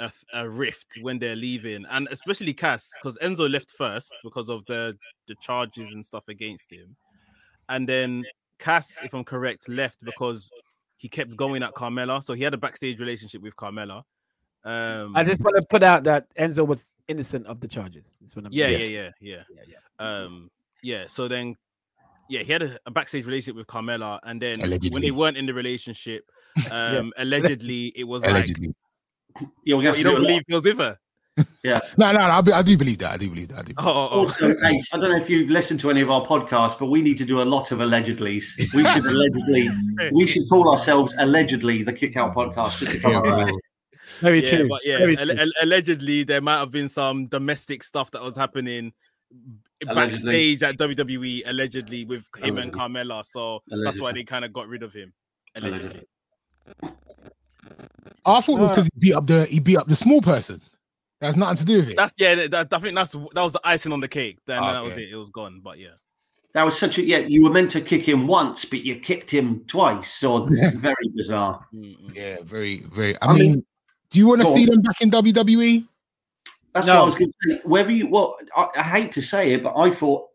[0.00, 4.64] a, a rift when they're leaving, and especially Cass because Enzo left first because of
[4.66, 4.96] the
[5.28, 6.96] the charges and stuff against him,
[7.68, 8.24] and then
[8.58, 10.50] Cass, if I'm correct, left because
[10.96, 12.22] he kept going at Carmella.
[12.22, 14.02] So he had a backstage relationship with Carmella.
[14.62, 18.12] Um, I just want to put out that Enzo was innocent of the charges.
[18.20, 19.42] That's what I'm yeah, yeah, yeah, yeah.
[19.50, 19.76] yeah, yeah.
[19.98, 20.50] Um,
[20.82, 21.04] yeah.
[21.08, 21.56] So then,
[22.28, 25.46] yeah, he had a, a backstage relationship with Carmella, and then when they weren't in
[25.46, 26.24] the relationship,
[26.70, 28.74] um, allegedly it was Allegedly.
[29.64, 30.26] Yeah, we like, have you to do don't a lot.
[30.28, 30.98] believe he was with her.
[31.64, 32.18] No, no, no.
[32.18, 33.12] I, I do believe that.
[33.12, 33.58] I do believe that.
[33.60, 33.72] I do.
[33.78, 34.18] Oh, oh, oh.
[34.22, 37.00] Also, Ace, I don't know if you've listened to any of our podcasts, but we
[37.00, 38.44] need to do a lot of allegedlys.
[38.74, 39.70] We should allegedly,
[40.12, 42.80] we should call ourselves allegedly the Kick Out Podcast.
[42.80, 43.56] just to come Yeah, up with bro.
[43.56, 43.60] it.
[44.18, 44.68] Very yeah, true.
[44.68, 45.36] but yeah, Very al- true.
[45.38, 48.92] al- allegedly there might have been some domestic stuff that was happening
[49.86, 50.58] Allegedly.
[50.58, 53.24] backstage at WWE, allegedly with him and Carmella.
[53.24, 55.14] So that's why they kind of got rid of him.
[55.54, 56.06] Allegedly.
[58.26, 60.20] I thought it was Uh, because he beat up the he beat up the small
[60.20, 60.60] person.
[61.20, 61.96] That has nothing to do with it.
[61.96, 62.46] That's yeah.
[62.46, 64.38] That, I think that's that was the icing on the cake.
[64.46, 65.10] Then that was it.
[65.10, 65.60] It was gone.
[65.62, 65.90] But yeah.
[66.54, 67.18] That was such a yeah.
[67.18, 70.12] You were meant to kick him once, but you kicked him twice.
[70.14, 70.46] So
[70.76, 71.64] very bizarre.
[71.72, 73.14] Yeah, very, very.
[73.20, 73.64] I, I mean, mean-
[74.10, 74.70] do you want to see on.
[74.70, 75.10] them back in?
[75.10, 75.86] WWE?
[76.74, 76.94] That's No.
[76.96, 77.60] what I was going to say.
[77.64, 80.26] Whether you well, I, I hate to say it, but I thought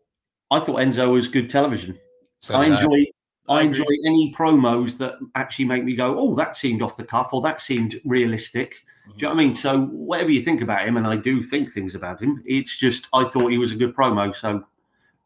[0.50, 1.98] I thought Enzo was good television.
[2.38, 2.80] So I did I.
[2.82, 3.04] enjoy
[3.48, 7.04] I, I enjoy any promos that actually make me go, oh, that seemed off the
[7.04, 8.84] cuff, or that seemed realistic.
[9.06, 9.52] Do you know what I mean?
[9.52, 9.60] Mm-hmm.
[9.60, 13.06] So whatever you think about him, and I do think things about him, it's just
[13.12, 14.34] I thought he was a good promo.
[14.34, 14.64] So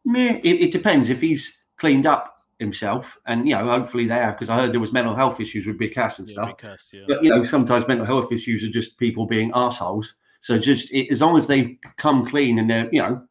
[0.05, 4.35] meh, it, it depends if he's cleaned up himself, and you know, hopefully they have,
[4.35, 6.57] because I heard there was mental health issues with Big Cass and Yeah, stuff.
[6.57, 7.05] cast, yeah.
[7.07, 10.13] But you know, sometimes mental health issues are just people being assholes.
[10.41, 13.23] So just it, as long as they've come clean and they're you know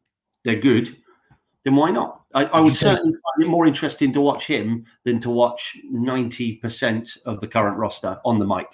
[0.43, 0.97] they're good,
[1.63, 2.20] then why not?
[2.33, 6.55] I, I Would certainly find it more interesting to watch him than to watch ninety
[6.55, 8.67] percent of the current roster on the mic.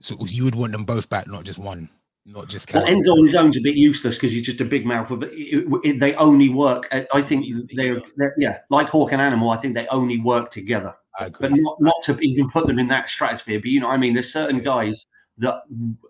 [0.00, 1.88] So you would want them both back, not just one,
[2.26, 2.84] not just Well.
[2.84, 5.10] Enzo on his own's a bit useless because he's just a big mouth.
[5.10, 6.86] Of it, it- it- they only work.
[6.92, 9.50] At, I think they're, they're yeah, like Hawk and Animal.
[9.50, 10.94] I think they only work together.
[11.40, 13.58] But not, not to even put them in that stratosphere.
[13.58, 14.62] But you know, what I mean, there's certain Yeah.
[14.64, 15.06] guys
[15.38, 15.62] that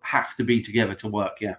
[0.02, 1.38] have to be together to work.
[1.40, 1.54] Yeah,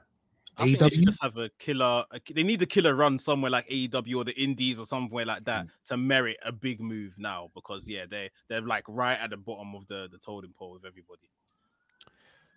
[0.60, 2.04] I think they just have a killer.
[2.12, 5.44] A, they need a killer run somewhere like AEW or the Indies or somewhere like
[5.46, 5.70] that Mm.
[5.86, 7.50] to merit a big move now.
[7.56, 10.86] Because yeah, they they're like right at the bottom of the the totem pole with
[10.86, 11.30] everybody.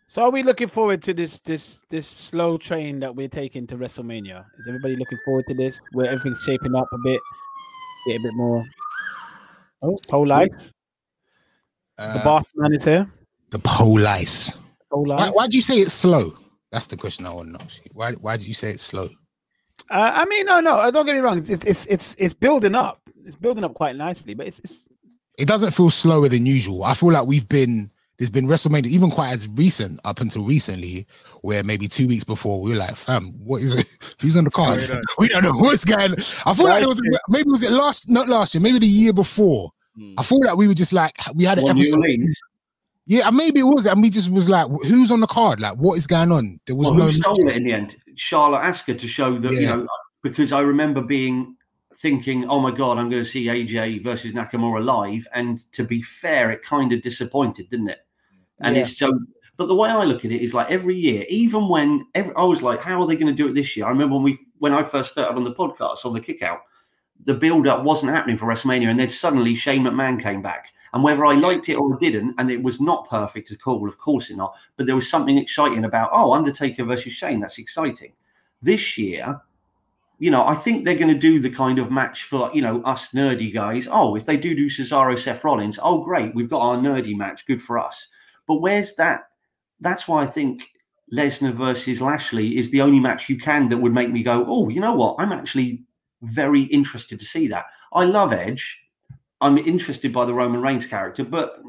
[0.08, 3.76] So are we looking forward to this this this slow train that we're taking to
[3.76, 4.44] WrestleMania?
[4.58, 5.80] Is everybody looking forward to this?
[5.92, 7.20] Where everything's shaping up a bit,
[8.06, 8.64] get a bit more.
[9.82, 10.72] Oh, pole lights.
[11.96, 13.10] The Uh, bath man is here.
[13.50, 13.58] the.
[14.90, 15.34] Pole Why, lights.
[15.34, 16.36] why do you say it's slow?
[16.72, 17.70] That's the question I want to know.
[17.92, 19.08] Why why did you say it's slow?
[19.90, 20.90] Uh, I mean, no, no.
[20.90, 21.38] Don't get me wrong.
[21.38, 23.00] It's it's it's it's building up.
[23.24, 24.88] It's building up quite nicely, but it's, it's
[25.38, 26.82] It doesn't feel slower than usual.
[26.82, 31.06] I feel like we've been there's been WrestleMania even quite as recent up until recently,
[31.42, 34.14] where maybe two weeks before we were like, fam, what is it?
[34.20, 34.86] Who's on the cards?
[34.86, 36.14] Sorry, we don't know what's going.
[36.46, 39.12] I feel like there was maybe was it last not last year, maybe the year
[39.12, 39.68] before.
[39.94, 40.14] Hmm.
[40.16, 42.00] I feel like we were just like we had an One episode.
[43.10, 43.24] Orleans.
[43.24, 45.60] Yeah, maybe it was, and we just was like, who's on the card?
[45.60, 46.60] Like, what is going on?
[46.66, 47.06] There was Well, no.
[47.06, 47.96] who stole it in the end?
[48.14, 49.86] Charlotte Asuka to show that you know
[50.22, 51.56] because I remember being
[51.96, 56.02] thinking, oh my god, I'm going to see AJ versus Nakamura live, and to be
[56.02, 57.98] fair, it kind of disappointed, didn't it?
[58.60, 58.82] And Yeah.
[58.82, 59.18] it's so.
[59.56, 62.42] But the way I look at it is like every year, even when every, I
[62.44, 63.86] was like, how are they going to do it this year?
[63.86, 66.60] I remember when we when I first started on the podcast on the kick out,
[67.24, 70.66] the build up wasn't happening for WrestleMania, and then suddenly Shane McMahon came back.
[70.94, 73.98] And whether I liked it or didn't, and it was not perfect at all, of
[73.98, 78.12] course it not, but there was something exciting about, oh, Undertaker versus Shane, that's exciting.
[78.60, 79.40] This year,
[80.18, 82.82] you know, I think they're going to do the kind of match for, you know,
[82.82, 83.88] us nerdy guys.
[83.90, 87.46] Oh, if they do do Cesaro, Seth Rollins, oh, great, we've got our nerdy match,
[87.46, 88.06] good for us.
[88.46, 89.30] But where's that?
[89.80, 90.68] That's why I think
[91.12, 94.68] Lesnar versus Lashley is the only match you can that would make me go, oh,
[94.68, 95.16] you know what?
[95.18, 95.82] I'm actually
[96.22, 97.64] very interested to see that.
[97.92, 98.81] I love Edge.
[99.42, 101.60] I'm interested by the Roman Reigns character, but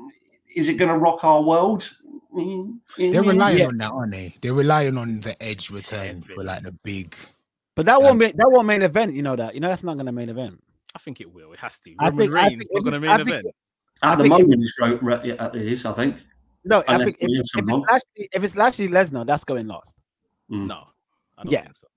[0.55, 1.89] is it going to rock our world?
[2.34, 3.65] Mm, They're mm, relying Yeah.
[3.67, 4.36] on that, aren't they?
[4.41, 7.15] They're relying on the edge return for like the big.
[7.76, 9.13] but that won't be that won't main event.
[9.13, 9.53] You know that.
[9.53, 10.63] You know that's not going to main event.
[10.95, 11.51] I think it will.
[11.53, 11.93] It has to.
[11.99, 13.47] I Roman think- I Reigns think not going to main I think- event.
[14.01, 16.17] At I the think it- moment, it's, ro- ro- yeah, it is, I think.
[16.65, 17.82] No, I think if, if, it's someone.
[17.91, 19.97] Lashley, if it's Lashley Lesnar, that's going last.
[20.51, 20.67] Mm.
[20.67, 20.88] No,
[21.38, 21.67] I don't Yeah.
[21.74, 21.88] so.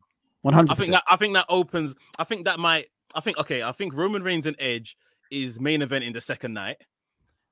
[0.42, 0.72] One hundred.
[0.72, 1.94] I think that I think that opens.
[2.18, 2.86] I think that might.
[3.14, 3.62] I think okay.
[3.62, 4.96] I think Roman Reigns and Edge
[5.30, 6.78] is main event in the second night.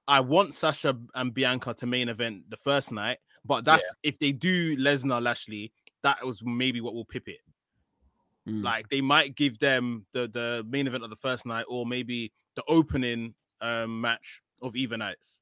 [0.06, 4.32] I want Sasha and Bianca to main event the first night, but that's if they
[4.32, 5.72] do Lesnar Lashley.
[6.02, 7.38] That was maybe what will pip it.
[8.46, 8.62] Mm.
[8.62, 12.32] Like they might give them the the main event of the first night, or maybe
[12.56, 15.40] the opening um, match of either nights.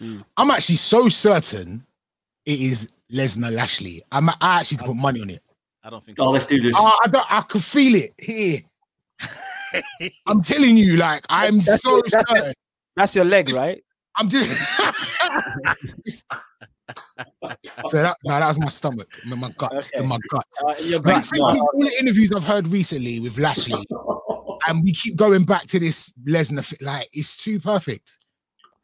[0.00, 1.84] I'm actually so certain
[2.46, 4.02] it is Lesnar Lashley.
[4.12, 5.42] I'm, I actually could put money on it.
[5.82, 6.18] I don't think.
[6.20, 6.74] Oh, let's do this.
[6.76, 7.26] I don't.
[7.32, 8.60] I could feel it here.
[10.26, 12.52] I'm telling you, like I'm That's so it, that's certain.
[12.96, 13.82] that's your leg, right?
[14.16, 14.50] I'm just.
[17.86, 20.08] so that no, that was my stomach, in my guts, in Okay.
[20.08, 20.62] my guts.
[20.64, 23.84] Uh, your But I gut- all the interviews I've heard recently with Lashley,
[24.66, 28.18] and we keep going back to this Lesnar, fi- like it's too perfect.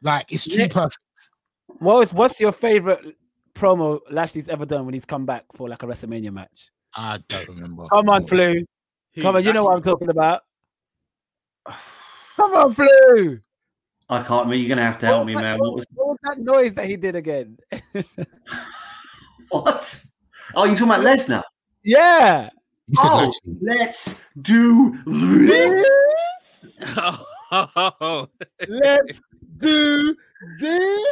[0.01, 0.67] Like it's too Yeah.
[0.67, 0.99] perfect.
[1.79, 3.15] What's what's your favorite
[3.53, 6.69] promo Lashley's ever done when he's come back for like a WrestleMania match?
[6.95, 7.87] I don't remember.
[7.91, 8.63] Come on, Flu.
[9.19, 10.41] Come on, you know what I'm talking about.
[12.35, 13.39] Come on, Flu.
[14.09, 14.47] I can't.
[14.49, 15.57] You're going to have to help me, What was man.
[15.57, 17.57] that- What was What was that noise that he did again?
[19.49, 20.03] what?
[20.53, 21.43] Oh, you're talking about Lesnar.
[21.83, 22.49] yeah.
[22.87, 23.57] You Oh, Lashley.
[23.61, 25.87] let's do this.
[28.67, 29.21] Let's
[29.57, 30.15] do
[30.59, 31.07] this.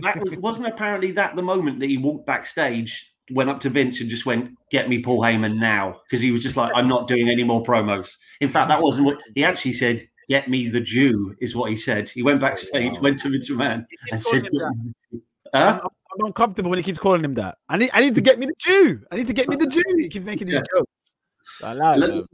[0.00, 4.00] That was, wasn't apparently that the moment that he walked backstage, went up to Vince
[4.00, 7.08] and just went, "Get me Paul Heyman now," because he was just like, "I'm not
[7.08, 8.08] doing any more promos."
[8.40, 10.08] In fact, that wasn't what he actually said.
[10.28, 12.08] Get me the Jew is what he said.
[12.08, 15.20] He went backstage, went to Vince McMahon, and said, "Huh?"
[15.54, 17.56] I'm, I'm uncomfortable when he keeps calling him that.
[17.68, 19.00] I need, I need to get me the Jew.
[19.10, 19.82] I need to get me the Jew.
[19.96, 20.62] He keeps making these Yeah.
[20.76, 21.14] jokes.
[21.62, 22.28] Look-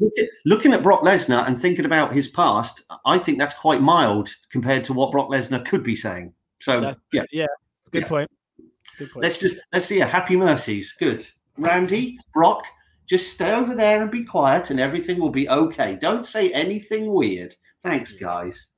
[0.45, 4.85] looking at Brock Lesnar and thinking about his past, I think that's quite mild compared
[4.85, 6.35] to what Brock Lesnar could be saying.
[6.61, 7.47] So That's- yeah, yeah.
[7.91, 8.09] Good Yeah.
[8.09, 8.31] point.
[8.99, 10.01] Good let's just let's see.
[10.01, 10.95] A happy mercies.
[10.99, 11.27] Good.
[11.59, 12.63] Randy, Brock,
[13.07, 15.97] just stay over there and be quiet, and everything will be okay.
[16.01, 17.55] Don't say anything weird.
[17.85, 18.69] Thanks, guys.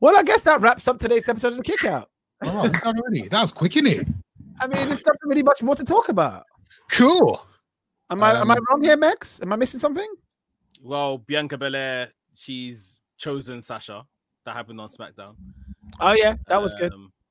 [0.00, 2.10] Well, I guess that wraps up today's episode of the Kick Out.
[2.44, 3.28] Oh, already.
[3.28, 4.12] That was quick, innit?
[4.60, 6.44] I mean, there's not really much more to talk about.
[6.90, 7.40] Cool.
[8.10, 9.40] Am I am I Um, wrong here, Max?
[9.42, 10.08] Am I missing something?
[10.82, 14.02] well, Bianca Belair, she's chosen Sasha.
[14.44, 15.36] That happened on SmackDown.
[16.00, 16.92] Oh yeah, that was good.
[16.92, 17.21] Um, Sa- what you would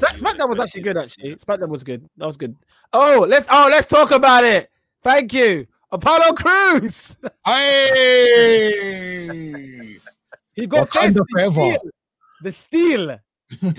[0.00, 0.96] SmackDown was actually good.
[0.96, 1.02] yeah.
[1.02, 2.08] Actually, SmackDown was good.
[2.16, 2.56] That was good.
[2.92, 4.68] Oh, let's oh let's talk about it.
[5.02, 7.16] Thank you, Apollo Crews.
[7.44, 8.72] Hey.
[10.54, 11.60] He got Wakanda faced the forever.
[11.60, 11.78] steel.
[12.42, 13.18] The steel.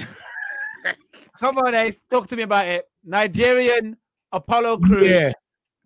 [1.39, 1.99] Come on, Ace.
[2.09, 2.85] Talk to me about it.
[3.03, 3.97] Nigerian
[4.31, 5.07] Apollo Crews.
[5.07, 5.31] Yeah.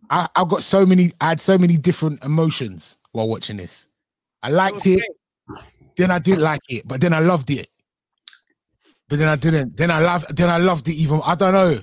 [0.10, 3.88] I, I got so many, I had so many different emotions while watching this.
[4.44, 5.04] I liked it,
[5.48, 5.62] great.
[5.98, 7.68] then I didn't like it, but then I loved it.
[9.10, 9.78] But then I didn't.
[9.78, 10.36] Then I loved.
[10.36, 11.22] Then I loved it even.
[11.26, 11.80] I don't know.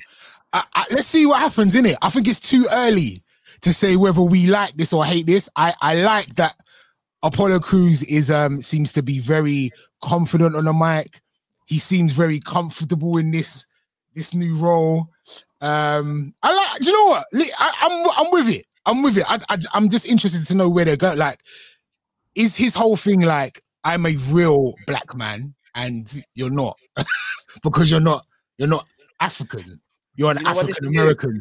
[0.53, 1.97] I, I, let's see what happens in it.
[2.03, 3.23] I think it's too early
[3.63, 5.49] to say whether we like this or hate this.
[5.57, 6.55] I I like that
[7.23, 9.71] Apollo Crews is um seems to be very
[10.03, 11.21] confident on the mic.
[11.67, 13.67] He seems very comfortable in this
[14.15, 15.09] this new role.
[15.61, 16.81] Um, I like.
[16.81, 17.27] Do you know what?
[17.59, 18.67] I, I'm I'm with it.
[18.87, 19.25] I'm with it.
[19.31, 21.17] I, I I'm just interested to know where they're going.
[21.17, 21.39] Like,
[22.35, 26.79] is his whole thing like I'm a real black man and you're not
[27.63, 28.25] because you're not
[28.59, 28.87] you're not
[29.21, 29.81] African.
[30.17, 31.41] You're an You know African American.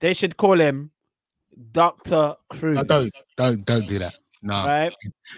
[0.00, 0.90] They should call him
[1.72, 2.76] Doctor Crews.
[2.76, 4.14] No, don't don't don't do that.
[4.40, 4.94] No, Right,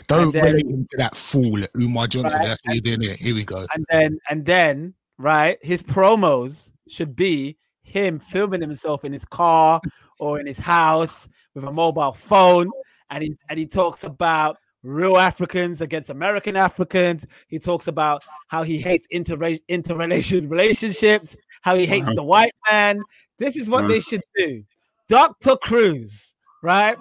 [0.09, 2.39] don't then- relate him to that fool Umar Johnson.
[2.41, 3.15] Right, That's what you're doing here.
[3.19, 3.67] Here we go.
[3.75, 9.81] and then and then right, his promos should be him filming himself in his car
[10.21, 12.71] or in his house with a mobile phone,
[13.09, 17.27] and he and he talks about real Africans against American Africans.
[17.49, 23.03] He talks about how he hates inter interrelation relationships, how he hates the white man.
[23.39, 24.09] This is what they uh-huh.
[24.09, 24.65] should do.
[25.09, 25.57] Dr.
[25.57, 26.97] Crews, right?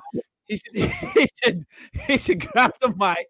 [0.47, 0.75] He should
[1.13, 1.65] he should
[2.07, 3.27] he should grab the mic.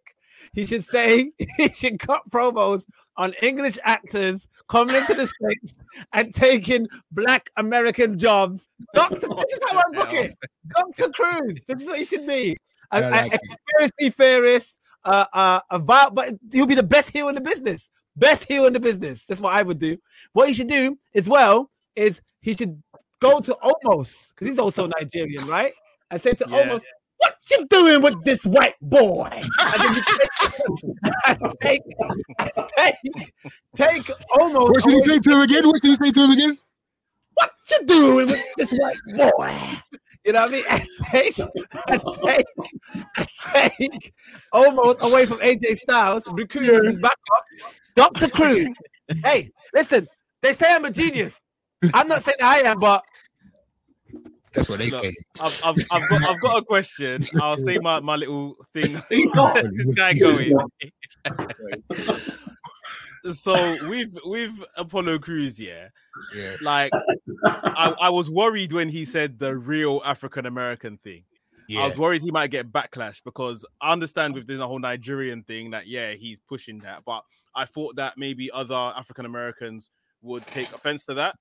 [0.53, 2.85] He should say he should cut promos
[3.17, 5.77] on English actors coming into the States
[6.13, 8.69] and taking black American jobs.
[8.93, 10.37] Doctor, this is how I book it.
[10.75, 11.09] Dr.
[11.09, 11.59] Crews.
[11.67, 12.57] This is what he should be.
[12.91, 13.41] A, I a- like a it.
[13.77, 17.89] conspiracy theorist, uh, uh, a vi- but he'll be the best heel in the business.
[18.15, 19.25] Best heel in the business.
[19.25, 19.97] That's what I would do.
[20.33, 22.81] What he should do as well is he should
[23.21, 25.71] go to Omos because he's also Nigerian, right?
[26.11, 26.65] And say to Yeah.
[26.65, 26.81] Omos,
[27.17, 29.29] "What you doing with this white boy?"
[29.59, 30.01] And then
[31.61, 31.81] take,
[32.39, 33.33] and take, take,
[33.75, 34.03] take
[34.39, 34.69] Omos.
[34.69, 35.65] What should he say to him again?
[35.67, 36.57] What should he say to him again?
[37.35, 39.53] what you doing with this white boy?
[40.25, 40.63] You know what I mean?
[40.69, 42.45] And take, and take,
[43.17, 44.13] and take
[44.53, 47.45] Omos away from AJ Styles, recruiting his backup,
[47.95, 48.27] Dr.
[48.29, 48.77] Crews.
[49.23, 50.07] hey, listen,
[50.41, 51.39] they say I'm a genius.
[51.93, 53.03] I'm not saying I am, but
[54.53, 55.13] That's what they Look, say.
[55.39, 57.21] I've, I've, I've got I've got a question.
[57.39, 58.95] I'll say my, my little thing.
[59.09, 60.53] This guy going.
[63.33, 65.89] So with with Apollo Crews, yeah,
[66.31, 66.55] Yeah.
[66.59, 66.95] like
[67.75, 71.25] I, I was worried when he said the real African American thing.
[71.75, 75.71] I was worried he might get backlash because I understand with the whole Nigerian thing
[75.71, 77.23] that yeah he's pushing that, but
[77.55, 79.91] I thought that maybe other African Americans
[80.21, 81.35] would take offense to that,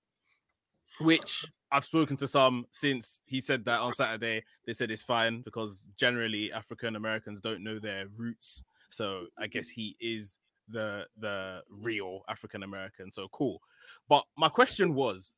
[0.99, 4.45] which I've spoken to some since he said that on Saturday.
[4.66, 9.68] They said it's fine because generally African Americans don't know their roots, so I guess
[9.68, 10.39] he is
[10.71, 13.11] the the real African American.
[13.11, 13.61] So cool.
[14.09, 15.35] But my question was,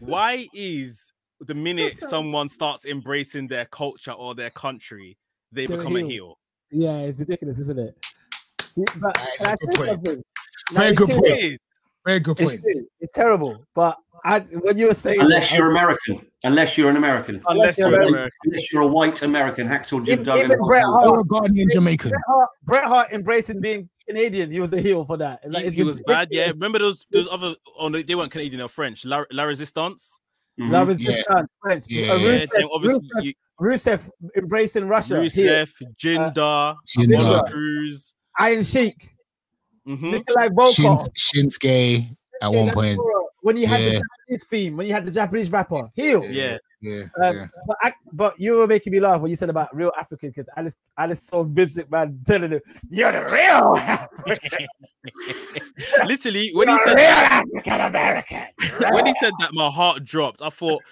[0.00, 5.16] why is the minute someone starts embracing their culture or their country,
[5.52, 6.08] they They're become a heel.
[6.08, 6.38] heel?
[6.70, 7.96] yeah, it's ridiculous, isn't it?
[8.96, 9.88] But That's a I good point.
[9.90, 10.22] something.
[10.72, 11.26] Very it's good point.
[11.26, 11.58] It is.
[12.04, 12.60] Very good point.
[12.60, 12.86] true.
[13.00, 13.64] it's terrible.
[13.74, 16.26] But I, when you were saying, Unless that, you're American.
[16.44, 17.40] Unless you're an American.
[17.46, 18.30] Unless you're an American.
[18.44, 20.44] Unless you're a white American, Hacksaw Jim Even- Duggan.
[20.46, 22.10] even Bret Hart- Or a Ghanaian Jamaican.
[22.10, 25.40] Bret Hart, Bret Hart embracing being Canadian, he was the heel for that.
[25.44, 26.28] It's He, it's he was bad.
[26.30, 27.54] Yeah, remember those those other?
[27.78, 29.04] Oh, no, they weren't Canadian or French.
[29.04, 30.18] La, La Resistance.
[30.60, 30.72] Mhm.
[30.72, 31.22] Love is Yeah.
[31.30, 31.42] yeah.
[31.62, 31.84] French.
[31.88, 32.12] Yeah.
[32.12, 35.14] Uh, Yeah, Rusev, then obviously Rusev, you, Rusev embracing Russia.
[35.14, 35.24] heel.
[35.24, 37.14] Rusev, Jinder, Jinder.
[37.14, 38.14] Apollo Crews.
[38.40, 38.96] Iron Sheik,
[39.86, 40.10] Mhm.
[40.12, 40.74] Nikolai Volkov.
[41.16, 42.98] Shin, Shinsuke at one point.
[43.42, 43.90] When you had Yeah.
[43.90, 46.24] the Japanese theme, when you had the Japanese rapper, heel.
[46.24, 47.02] Yeah, Yeah.
[47.22, 47.46] Um, yeah.
[47.66, 50.48] but, I, but you were making me laugh when you said about real African because
[50.56, 52.60] Alice, Alice saw Vince McMahon telling him,
[52.90, 54.66] "You're the real African,
[56.04, 58.44] literally when he You're said real that, African American."
[58.92, 60.42] when he said that, my heart dropped.
[60.42, 60.82] I thought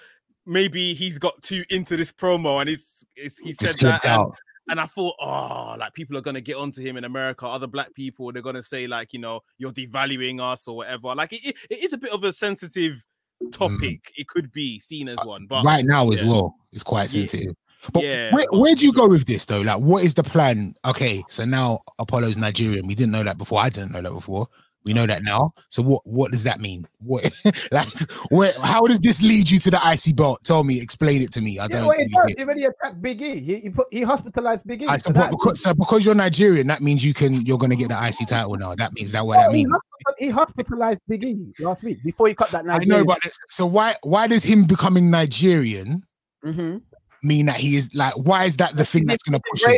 [0.45, 4.27] maybe he's got too into this promo and he's, he's he said Just that.
[4.69, 7.95] And, I thought, oh, like people are gonna get onto him in America, other black
[7.95, 11.15] people, they're gonna say, like, you know, you're devaluing us or whatever.
[11.15, 13.05] Like it, it- is a bit of a sensitive
[13.53, 14.01] topic.
[14.17, 15.67] It could be seen as one, but Mm.
[15.67, 16.55] right now as well.
[16.73, 17.21] It's quite Yeah.
[17.27, 17.55] sensitive.
[17.93, 19.61] But Yeah, where, but- where do you go with this though?
[19.61, 20.75] Like, what is the plan?
[20.85, 22.87] Okay, so now Apollo's Nigerian.
[22.87, 23.61] We didn't know that before.
[23.61, 24.49] I didn't know that before.
[24.87, 25.51] We know that now.
[25.69, 26.87] So what what does that mean?
[27.01, 27.29] What
[27.73, 27.89] like
[28.31, 30.45] where how does this lead you to the IC belt?
[30.45, 31.59] Tell me, explain it to me.
[31.59, 32.27] I Yeah, don't well, he really does.
[32.29, 33.41] get- He already attacked Big E.
[33.41, 34.87] He, he put he hospitalized Big E.
[34.89, 38.29] I because, so because you're Nigerian, that means you can you're gonna get the IC
[38.29, 38.77] title now.
[38.77, 39.79] That means that what No, that he, means.
[40.19, 42.65] he hospitalized Big E last week before he cut that.
[42.65, 42.93] Nigerian.
[42.93, 43.19] I know, but
[43.49, 46.05] so why why does him becoming Nigerian
[46.45, 46.79] hmm
[47.23, 49.75] mean that he is like why is that the thing that's gonna push him?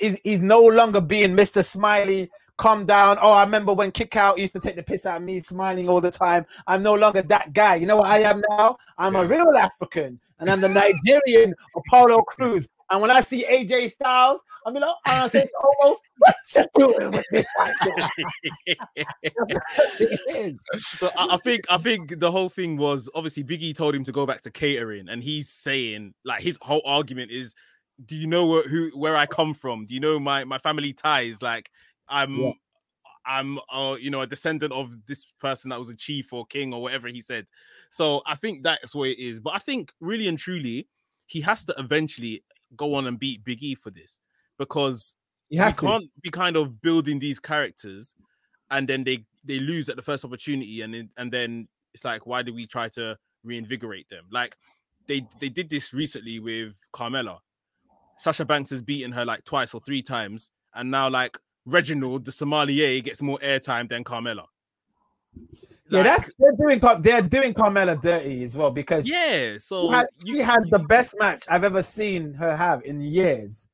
[0.00, 1.64] He's, he's no longer being Mr.
[1.64, 2.28] Smiley,
[2.58, 3.16] calm down.
[3.22, 5.88] Oh, I remember when Kick Out used to take the piss out of me, smiling
[5.88, 6.44] all the time.
[6.66, 7.76] I'm no longer that guy.
[7.76, 8.76] You know what I am now?
[8.98, 12.68] I'm a real African, and I'm the Nigerian Apollo Crews.
[12.90, 15.48] And when I see AJ Styles, I'm like, and I say Omos,
[15.82, 17.46] oh, what you doing with this?
[17.56, 18.08] white girl?"
[20.00, 20.56] It is.
[20.80, 24.12] so I, I think I think the whole thing was obviously Biggie told him to
[24.12, 27.54] go back to catering, and he's saying like his whole argument is,
[28.04, 29.84] "Do you know where, who where I come from?
[29.84, 31.42] Do you know my my family ties?
[31.42, 31.70] Like
[32.08, 32.52] I'm." Yeah.
[33.26, 36.72] I'm, uh, you know, a descendant of this person that was a chief or king
[36.72, 37.46] or whatever he said.
[37.90, 39.38] So I think that's what it is.
[39.38, 40.88] But I think really and truly,
[41.26, 42.42] he has to eventually
[42.74, 44.18] go on and beat Big E for this
[44.58, 45.14] because
[45.50, 45.82] He has to.
[45.82, 48.14] can't be kind of building these characters
[48.70, 52.26] and then they they lose at the first opportunity and then and then it's like
[52.26, 54.56] why do we try to reinvigorate them like
[55.06, 57.38] they they did this recently with Carmella
[58.18, 61.38] Sasha Banks has beaten her like twice or three times and now like
[61.68, 64.44] Reginald the sommelier gets more airtime than Carmella.
[65.90, 70.06] Yeah, that's they're doing they're doing Carmella dirty as well because yeah so she had,
[70.24, 73.68] you- she had the best match I've ever seen her have in years,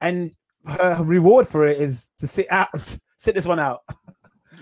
[0.00, 0.32] and
[0.66, 2.68] her reward for it is to sit out,
[3.18, 3.82] sit this one out.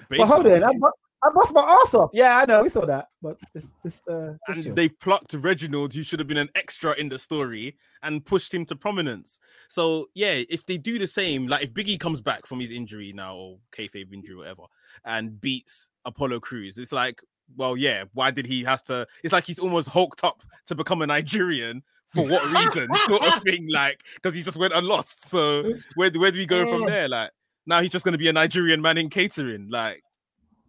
[0.09, 0.91] But hold on, I, bu-
[1.23, 2.11] I bust my ass off.
[2.13, 6.03] Yeah, I know we saw that, but this this uh, this they plucked Reginald, who
[6.03, 9.39] should have been an extra in the story, and pushed him to prominence.
[9.69, 13.13] So yeah, if they do the same, like if Biggie comes back from his injury
[13.13, 14.63] now or kayfabe injury, whatever,
[15.05, 17.21] and beats Apollo Crews, it's like,
[17.55, 19.07] well, yeah, why did he have to?
[19.23, 21.83] It's like he's almost hulked up to become a Nigerian.
[22.09, 22.93] For what reason?
[23.07, 25.29] sort of thing, like because he just went and lost.
[25.29, 27.09] So where where do we go from there?
[27.09, 27.31] Like
[27.67, 30.03] now he's just going to be a Nigerian man in catering, like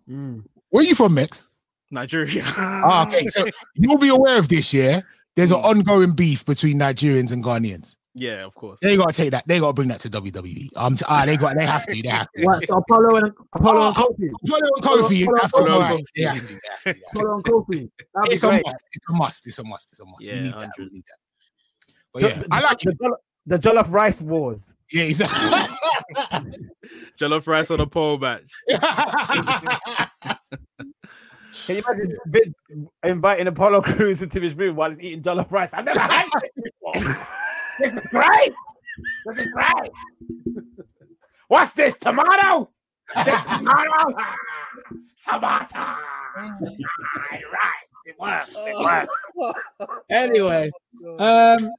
[0.09, 0.43] Mm.
[0.69, 1.47] Where you from, Mex?
[1.89, 2.43] Nigeria.
[2.45, 3.45] Ah, okay, so
[3.75, 5.01] you'll be aware of this, yeah.
[5.35, 7.95] There's an ongoing beef between Nigerians and Ghanaians.
[8.15, 8.79] yeah, of course.
[8.81, 9.47] They gotta take that.
[9.47, 10.69] They gotta bring that to WWE.
[10.75, 11.55] Um, t- ah, they got.
[11.55, 12.01] They have to.
[12.01, 12.43] They have to.
[12.45, 14.29] What, so Apollo and Apollo and Oh, Kofi.
[14.43, 15.57] Apollo and Kofi Apollo- have to.
[15.57, 16.03] Apollo- right.
[16.15, 16.23] To.
[16.23, 16.93] To.
[16.93, 16.99] To.
[17.13, 17.89] Apollo and Kofi.
[18.15, 18.75] That'd It's a must.
[18.91, 19.47] It's a must.
[19.47, 19.91] It's a must.
[19.91, 20.21] It's a must.
[20.21, 20.71] Yeah, we need that.
[20.77, 21.17] We need that.
[22.13, 23.11] But So yeah, the, I like the, it.
[23.45, 24.75] Jollof, the jollof rice wars.
[24.91, 25.19] Yeah, he's
[27.19, 28.51] Jollof rice on a pole match.
[31.65, 32.55] Can you imagine Vince
[33.03, 35.73] inviting Apollo Crews into his room while he's eating jollof rice?
[35.73, 36.93] I've never had this before.
[37.79, 38.53] this is great.
[39.25, 39.91] This is great.
[41.49, 41.99] What's this?
[41.99, 42.69] Tomato?
[43.25, 44.15] This tomato?
[45.29, 45.79] Tomato.
[47.19, 47.89] rice.
[48.05, 48.49] It works.
[48.55, 49.61] It works.
[50.09, 50.71] Anyway,
[51.19, 51.69] um,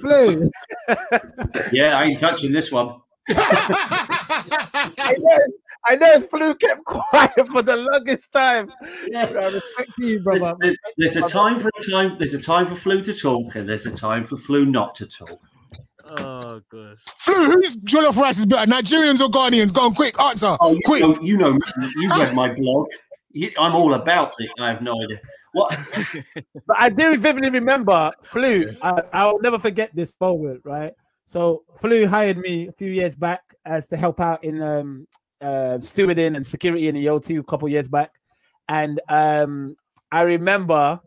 [0.00, 0.50] flu.
[1.72, 3.00] Yeah, I ain't touching this one.
[3.28, 5.38] I know,
[5.86, 8.70] I know flu kept quiet for the longest time.
[9.14, 10.54] I respect you, brother.
[10.58, 12.16] There's, there's a time for a time.
[12.18, 15.06] There's a time for flu to talk, and there's a time for flu not to
[15.06, 15.40] talk.
[16.18, 16.98] Oh gosh.
[17.18, 19.72] Flu, whose jollof rice is better, Nigerians or Ghanaians?
[19.72, 20.56] Go on, quick answer.
[20.60, 21.02] Oh, you quick.
[21.02, 21.56] know, you know,
[21.98, 22.88] you read my blog.
[23.58, 24.50] I'm all about it.
[24.58, 25.20] I have no idea.
[25.52, 25.76] What?
[26.66, 28.64] But I do vividly remember Flu.
[28.82, 30.92] I, I'll never forget this moment, right?
[31.26, 35.06] So Flu hired me a few years back as to help out in um
[35.40, 38.12] uh stewarding and security in the O2 a couple years back.
[38.68, 39.74] And um
[40.12, 41.00] I remember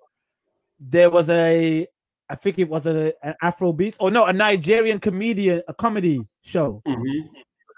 [0.80, 1.88] there was a
[2.30, 6.26] I think it was a an Afro beats or no a Nigerian comedian a comedy
[6.42, 6.82] show.
[6.88, 7.02] Mhm.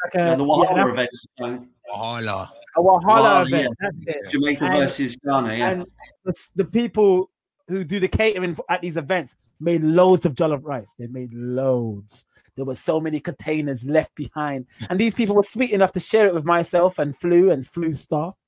[0.05, 2.51] Like a, And the yeah, Wahala an event, Hola.
[2.77, 3.75] a Wahala Wahala, event.
[3.79, 4.31] That's it.
[4.31, 5.55] Jamaica And- versus Ghana.
[5.55, 5.69] Yeah.
[5.71, 5.85] and
[6.25, 7.29] the, the people
[7.67, 10.93] who do the catering at these events made loads of jollof rice.
[10.99, 12.25] They made loads.
[12.55, 16.27] There were so many containers left behind, and these people were sweet enough to share
[16.27, 18.33] it with myself and Flu and Flu staff.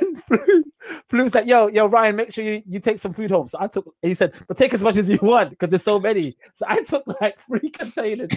[0.00, 0.64] And Flu,
[1.08, 3.68] Flu's like, "Yo, yo, Ryan, make sure you, you take some food home." So I
[3.68, 3.94] took.
[4.02, 6.82] He said, "But take as much as you want because there's so many." So I
[6.82, 8.30] took like three containers.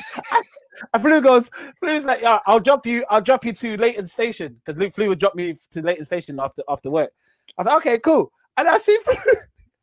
[0.93, 1.49] and Flu goes,
[1.79, 3.03] Flu's like, "Yeah, I'll drop you.
[3.09, 6.39] I'll drop you to Leyton Station because Luke Flu would drop me to Leyton Station
[6.39, 7.11] after after work."
[7.57, 8.31] I was like, "Okay, cool."
[8.61, 9.15] And I see Flu,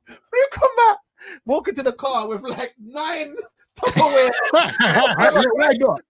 [0.06, 0.16] Flu
[0.52, 0.98] come back,
[1.46, 3.34] walk into the car with like nine
[3.76, 4.30] Tupperware.
[5.58, 6.00] Right, go on.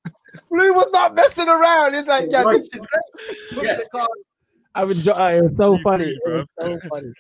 [0.50, 1.94] Flu was not messing around.
[1.94, 4.08] He's like, "Yeah, this is great." Put it in the car.
[4.74, 4.98] I would.
[4.98, 6.04] enjoy- uh, It was so You funny.
[6.04, 7.12] do, It was so funny.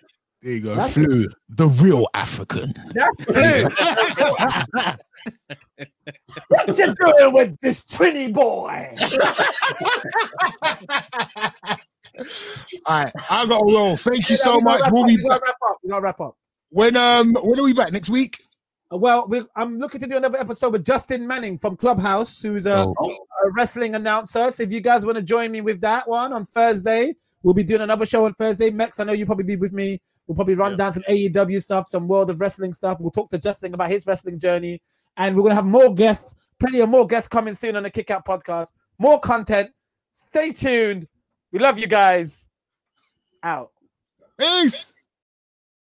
[0.42, 0.74] There you go.
[0.74, 2.74] That's- Flu, the real African.
[2.92, 3.64] That's Flu.
[6.48, 8.94] what you doing with this Trini boy?
[12.86, 13.96] All right, I got to roll.
[13.96, 14.80] Thank you so We much.
[14.90, 15.48] We'll up, be we gotta back.
[15.48, 15.76] wrap up.
[15.82, 16.36] We gotta wrap up.
[16.70, 18.36] when um when are we back next week?
[18.92, 22.66] Uh, Well, we, I'm looking to do another episode with Justin Manning from Clubhouse, who's
[22.66, 22.94] a, Oh.
[23.46, 24.50] a wrestling announcer.
[24.52, 27.64] So if you guys want to join me with that one on Thursday, we'll be
[27.64, 28.70] doing another show on Thursday.
[28.70, 30.00] Mex, I know you'll probably be with me.
[30.26, 30.76] We'll probably run Yeah.
[30.78, 32.98] down some AEW stuff, some World of Wrestling stuff.
[33.00, 34.80] We'll talk to Justin about his wrestling journey,
[35.16, 38.10] and we're gonna have more guests, plenty of more guests coming soon on the Kick
[38.10, 38.72] Out podcast.
[38.98, 39.70] More content.
[40.12, 41.06] Stay tuned.
[41.52, 42.46] We love you guys.
[43.42, 43.70] Out.
[44.38, 44.94] Peace.